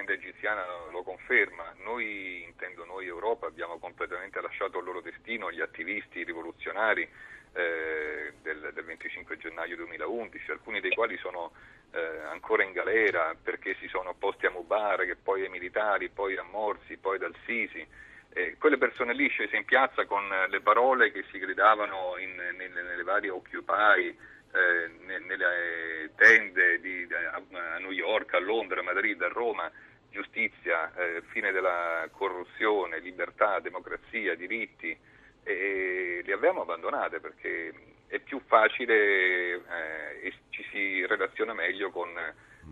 Eh 0.09 0.13
vicenda 0.13 0.13
egiziana 0.13 0.65
lo 0.91 1.03
conferma. 1.03 1.73
Noi, 1.83 2.43
intendo 2.43 2.85
noi 2.85 3.05
Europa, 3.05 3.45
abbiamo 3.45 3.77
completamente 3.77 4.41
lasciato 4.41 4.79
il 4.79 4.85
loro 4.85 5.01
destino 5.01 5.51
gli 5.51 5.61
attivisti 5.61 6.23
rivoluzionari 6.23 7.07
eh, 7.53 8.33
del, 8.41 8.71
del 8.73 8.83
25 8.83 9.37
gennaio 9.37 9.75
2011, 9.75 10.51
alcuni 10.51 10.79
dei 10.79 10.91
quali 10.91 11.17
sono 11.17 11.51
eh, 11.91 12.19
ancora 12.29 12.63
in 12.63 12.71
galera 12.71 13.35
perché 13.41 13.75
si 13.79 13.87
sono 13.87 14.09
opposti 14.09 14.45
a 14.47 14.51
Mubarak, 14.51 15.17
poi 15.21 15.43
ai 15.43 15.49
militari, 15.49 16.09
poi 16.09 16.35
a 16.37 16.43
Morsi, 16.43 16.97
poi 16.97 17.19
dal 17.19 17.35
Sisi. 17.45 17.85
Eh, 18.31 18.57
quelle 18.57 18.77
persone 18.77 19.13
lì 19.13 19.27
scese 19.29 19.55
in 19.55 19.65
piazza 19.65 20.05
con 20.05 20.27
le 20.49 20.61
parole 20.61 21.11
che 21.11 21.23
si 21.31 21.39
gridavano 21.39 22.15
in, 22.17 22.35
nelle, 22.35 22.81
nelle 22.81 23.03
varie 23.03 23.31
Occupy, 23.31 24.07
eh, 24.51 24.91
ne- 25.05 25.19
nelle 25.19 26.11
tende 26.15 26.79
di, 26.79 27.07
a 27.11 27.77
New 27.79 27.91
York, 27.91 28.33
a 28.33 28.39
Londra, 28.39 28.79
a 28.79 28.83
Madrid, 28.83 29.19
a 29.21 29.27
Roma, 29.27 29.71
giustizia, 30.11 30.93
eh, 30.95 31.21
fine 31.29 31.51
della 31.51 32.07
corruzione, 32.11 32.99
libertà, 32.99 33.59
democrazia, 33.59 34.35
diritti, 34.35 34.97
e 35.43 36.21
li 36.23 36.31
abbiamo 36.31 36.61
abbandonate 36.61 37.19
perché 37.19 37.73
è 38.07 38.19
più 38.19 38.41
facile 38.45 39.53
eh, 39.53 40.27
e 40.27 40.33
ci 40.49 40.65
si 40.71 41.05
relaziona 41.05 41.53
meglio 41.53 41.91
con 41.91 42.09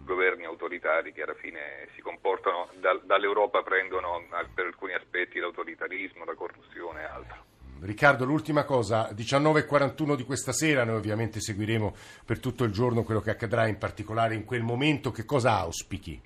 governi 0.03 0.45
autoritari 0.45 1.13
che 1.13 1.23
alla 1.23 1.33
fine 1.35 1.87
si 1.95 2.01
comportano, 2.01 2.69
dal- 2.79 3.03
dall'Europa 3.05 3.61
prendono 3.61 4.25
per 4.53 4.65
alcuni 4.65 4.93
aspetti 4.93 5.39
l'autoritarismo, 5.39 6.25
la 6.25 6.35
corruzione 6.35 7.01
e 7.01 7.05
altro. 7.05 7.45
Riccardo, 7.79 8.25
l'ultima 8.25 8.63
cosa, 8.63 9.11
19.41 9.11 10.15
di 10.15 10.23
questa 10.23 10.51
sera, 10.51 10.83
noi 10.83 10.95
ovviamente 10.95 11.39
seguiremo 11.39 11.95
per 12.25 12.39
tutto 12.39 12.63
il 12.63 12.71
giorno 12.71 13.03
quello 13.03 13.21
che 13.21 13.29
accadrà, 13.29 13.67
in 13.67 13.77
particolare 13.77 14.33
in 14.33 14.45
quel 14.45 14.63
momento, 14.63 15.11
che 15.11 15.25
cosa 15.25 15.59
auspichi? 15.59 16.19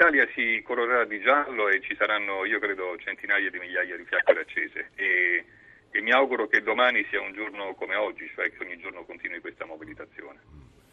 L'Italia 0.00 0.26
si 0.34 0.62
colorerà 0.64 1.04
di 1.04 1.20
giallo 1.20 1.68
e 1.68 1.82
ci 1.82 1.94
saranno, 1.94 2.46
io 2.46 2.58
credo, 2.58 2.96
centinaia 2.96 3.50
di 3.50 3.58
migliaia 3.58 3.98
di 3.98 4.04
fiaccole 4.06 4.40
accese 4.40 4.92
e, 4.94 5.44
e 5.90 6.00
mi 6.00 6.10
auguro 6.10 6.48
che 6.48 6.62
domani 6.62 7.04
sia 7.10 7.20
un 7.20 7.34
giorno 7.34 7.74
come 7.74 7.96
oggi, 7.96 8.26
cioè 8.34 8.50
che 8.50 8.64
ogni 8.64 8.78
giorno 8.78 9.04
continui 9.04 9.40
questa 9.40 9.66
mobilitazione. 9.66 10.38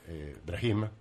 Eh, 0.07 0.35
Brahim? 0.43 0.91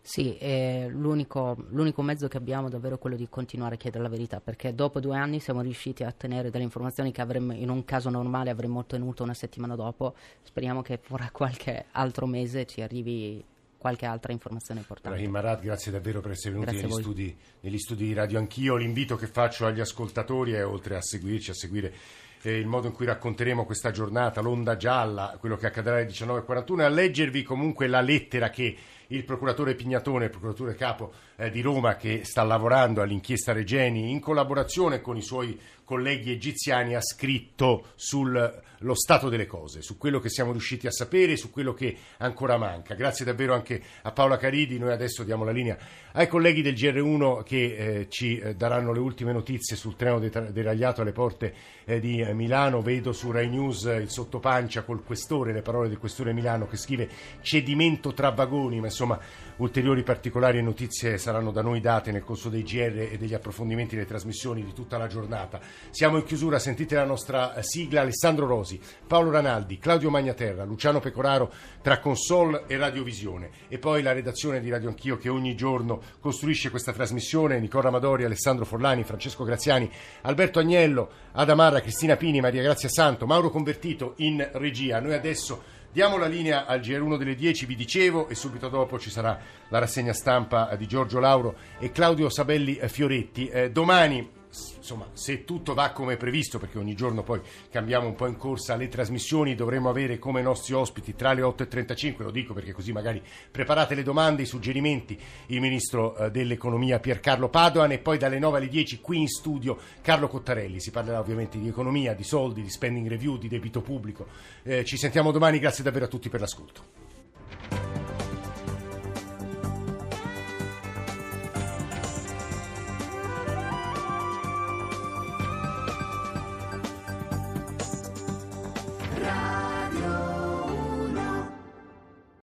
Sì, 0.00 0.38
eh, 0.38 0.86
l'unico, 0.88 1.54
l'unico 1.68 2.00
mezzo 2.00 2.28
che 2.28 2.38
abbiamo 2.38 2.70
davvero 2.70 2.94
è 2.94 2.98
quello 2.98 3.16
di 3.16 3.28
continuare 3.28 3.74
a 3.74 3.76
chiedere 3.76 4.04
la 4.04 4.08
verità, 4.08 4.40
perché 4.40 4.74
dopo 4.74 4.98
due 4.98 5.18
anni 5.18 5.38
siamo 5.38 5.60
riusciti 5.60 6.02
a 6.02 6.08
ottenere 6.08 6.48
delle 6.48 6.64
informazioni 6.64 7.12
che 7.12 7.20
avremmo, 7.20 7.52
in 7.52 7.68
un 7.68 7.84
caso 7.84 8.08
normale 8.08 8.48
avremmo 8.48 8.78
ottenuto 8.78 9.22
una 9.22 9.34
settimana 9.34 9.74
dopo. 9.76 10.14
Speriamo 10.40 10.80
che 10.80 10.96
fra 10.96 11.28
qualche 11.30 11.84
altro 11.90 12.24
mese 12.24 12.64
ci 12.64 12.80
arrivi 12.80 13.44
qualche 13.80 14.04
altra 14.04 14.30
informazione 14.30 14.80
importante. 14.80 15.16
Brahim 15.16 15.34
Arad, 15.36 15.62
grazie 15.62 15.90
davvero 15.90 16.20
per 16.20 16.32
essere 16.32 16.52
venuti 16.52 16.76
negli 16.76 16.90
studi, 16.90 17.36
negli 17.60 17.78
studi 17.78 18.04
di 18.04 18.12
Radio 18.12 18.38
Anch'io. 18.38 18.76
L'invito 18.76 19.16
che 19.16 19.26
faccio 19.26 19.64
agli 19.64 19.80
ascoltatori 19.80 20.52
è, 20.52 20.66
oltre 20.66 20.96
a 20.96 21.00
seguirci, 21.00 21.50
a 21.50 21.54
seguire 21.54 21.94
eh, 22.42 22.58
il 22.58 22.66
modo 22.66 22.88
in 22.88 22.92
cui 22.92 23.06
racconteremo 23.06 23.64
questa 23.64 23.90
giornata, 23.90 24.42
l'onda 24.42 24.76
gialla, 24.76 25.34
quello 25.40 25.56
che 25.56 25.66
accadrà 25.66 25.94
alle 25.94 26.08
19.41, 26.08 26.80
a 26.80 26.88
leggervi 26.88 27.42
comunque 27.42 27.86
la 27.86 28.02
lettera 28.02 28.50
che 28.50 28.76
il 29.06 29.24
procuratore 29.24 29.74
Pignatone, 29.74 30.26
il 30.26 30.30
procuratore 30.30 30.74
capo 30.74 31.12
eh, 31.40 31.50
di 31.50 31.62
Roma, 31.62 31.96
che 31.96 32.20
sta 32.24 32.42
lavorando 32.42 33.00
all'inchiesta 33.00 33.52
Regeni, 33.52 34.10
in 34.10 34.20
collaborazione 34.20 35.00
con 35.00 35.16
i 35.16 35.22
suoi 35.22 35.58
colleghi 35.90 36.30
egiziani, 36.30 36.94
ha 36.94 37.00
scritto 37.00 37.88
sullo 37.96 38.94
stato 38.94 39.28
delle 39.28 39.46
cose, 39.46 39.82
su 39.82 39.98
quello 39.98 40.20
che 40.20 40.28
siamo 40.28 40.52
riusciti 40.52 40.86
a 40.86 40.92
sapere, 40.92 41.36
su 41.36 41.50
quello 41.50 41.74
che 41.74 41.96
ancora 42.18 42.56
manca. 42.58 42.94
Grazie 42.94 43.24
davvero 43.24 43.54
anche 43.54 43.82
a 44.02 44.12
Paola 44.12 44.36
Caridi. 44.36 44.78
Noi 44.78 44.92
adesso 44.92 45.24
diamo 45.24 45.42
la 45.42 45.50
linea 45.50 45.76
ai 46.12 46.28
colleghi 46.28 46.62
del 46.62 46.74
GR1 46.74 47.42
che 47.42 47.56
eh, 47.76 48.08
ci 48.08 48.38
eh, 48.38 48.54
daranno 48.54 48.92
le 48.92 49.00
ultime 49.00 49.32
notizie 49.32 49.76
sul 49.76 49.96
treno 49.96 50.20
de- 50.20 50.52
deragliato 50.52 51.00
alle 51.00 51.12
porte 51.12 51.54
eh, 51.84 51.98
di 51.98 52.24
Milano. 52.34 52.82
Vedo 52.82 53.12
su 53.12 53.32
Rai 53.32 53.48
News 53.48 53.86
eh, 53.86 53.96
il 53.96 54.10
sottopancia 54.10 54.82
col 54.82 55.02
questore, 55.02 55.52
le 55.52 55.62
parole 55.62 55.88
del 55.88 55.98
questore 55.98 56.32
Milano 56.32 56.68
che 56.68 56.76
scrive 56.76 57.08
cedimento 57.40 58.12
tra 58.12 58.30
vagoni, 58.30 58.78
ma 58.78 58.86
insomma 58.86 59.18
ulteriori 59.56 60.04
particolari 60.04 60.58
e 60.58 60.62
notizie 60.62 61.18
saranno 61.18 61.29
da 61.30 61.62
noi 61.62 61.80
date 61.80 62.10
nel 62.10 62.24
corso 62.24 62.48
dei 62.48 62.62
GR 62.62 62.98
e 63.12 63.16
degli 63.16 63.34
approfondimenti 63.34 63.94
delle 63.94 64.06
trasmissioni 64.06 64.64
di 64.64 64.72
tutta 64.72 64.98
la 64.98 65.06
giornata. 65.06 65.60
Siamo 65.90 66.16
in 66.16 66.24
chiusura, 66.24 66.58
sentite 66.58 66.96
la 66.96 67.04
nostra 67.04 67.54
eh, 67.54 67.62
sigla 67.62 68.00
Alessandro 68.00 68.46
Rosi, 68.46 68.80
Paolo 69.06 69.30
Ranaldi, 69.30 69.78
Claudio 69.78 70.10
Magnaterra, 70.10 70.64
Luciano 70.64 70.98
Pecoraro 70.98 71.52
tra 71.80 72.00
console 72.00 72.64
e 72.66 72.76
radiovisione 72.76 73.50
e 73.68 73.78
poi 73.78 74.02
la 74.02 74.12
redazione 74.12 74.60
di 74.60 74.68
Radio 74.68 74.88
Anch'io 74.88 75.16
che 75.16 75.28
ogni 75.28 75.54
giorno 75.54 76.02
costruisce 76.18 76.70
questa 76.70 76.92
trasmissione, 76.92 77.60
Nicola 77.60 77.88
Amadori, 77.88 78.24
Alessandro 78.24 78.64
Forlani, 78.64 79.04
Francesco 79.04 79.44
Graziani, 79.44 79.88
Alberto 80.22 80.58
Agnello, 80.58 81.10
Adamarra, 81.32 81.80
Cristina 81.80 82.16
Pini, 82.16 82.40
Maria 82.40 82.62
Grazia 82.62 82.88
Santo, 82.88 83.26
Mauro 83.26 83.50
Convertito 83.50 84.14
in 84.16 84.46
regia. 84.54 85.00
Noi 85.00 85.14
adesso 85.14 85.78
Diamo 85.92 86.18
la 86.18 86.28
linea 86.28 86.66
al 86.66 86.78
GR1 86.78 87.16
delle 87.16 87.34
10, 87.34 87.66
vi 87.66 87.74
dicevo, 87.74 88.28
e 88.28 88.36
subito 88.36 88.68
dopo 88.68 88.96
ci 88.96 89.10
sarà 89.10 89.36
la 89.70 89.78
rassegna 89.80 90.12
stampa 90.12 90.72
di 90.76 90.86
Giorgio 90.86 91.18
Lauro 91.18 91.56
e 91.80 91.90
Claudio 91.90 92.30
Sabelli 92.30 92.78
Fioretti. 92.86 93.48
Eh, 93.48 93.72
domani 93.72 94.38
insomma, 94.76 95.08
se 95.12 95.44
tutto 95.44 95.74
va 95.74 95.90
come 95.90 96.16
previsto, 96.16 96.58
perché 96.58 96.78
ogni 96.78 96.94
giorno 96.94 97.22
poi 97.22 97.40
cambiamo 97.70 98.06
un 98.06 98.14
po' 98.14 98.26
in 98.26 98.36
corsa 98.36 98.76
le 98.76 98.88
trasmissioni, 98.88 99.54
dovremo 99.54 99.88
avere 99.88 100.18
come 100.18 100.42
nostri 100.42 100.74
ospiti 100.74 101.14
tra 101.14 101.32
le 101.32 101.42
8.35, 101.42 102.22
lo 102.22 102.30
dico 102.30 102.52
perché 102.52 102.72
così 102.72 102.92
magari 102.92 103.22
preparate 103.50 103.94
le 103.94 104.02
domande, 104.02 104.42
i 104.42 104.46
suggerimenti, 104.46 105.18
il 105.46 105.60
ministro 105.60 106.16
eh, 106.16 106.30
dell'economia 106.30 106.98
Piercarlo 106.98 107.48
Padoan 107.48 107.92
e 107.92 107.98
poi 107.98 108.18
dalle 108.18 108.38
9 108.38 108.58
alle 108.58 108.68
10 108.68 109.00
qui 109.00 109.18
in 109.18 109.28
studio 109.28 109.78
Carlo 110.02 110.28
Cottarelli. 110.28 110.80
Si 110.80 110.90
parlerà 110.90 111.20
ovviamente 111.20 111.58
di 111.58 111.68
economia, 111.68 112.14
di 112.14 112.24
soldi, 112.24 112.62
di 112.62 112.70
spending 112.70 113.06
review, 113.06 113.38
di 113.38 113.48
debito 113.48 113.80
pubblico. 113.80 114.26
Eh, 114.62 114.84
ci 114.84 114.96
sentiamo 114.96 115.30
domani, 115.30 115.58
grazie 115.58 115.84
davvero 115.84 116.06
a 116.06 116.08
tutti 116.08 116.28
per 116.28 116.40
l'ascolto. 116.40 116.99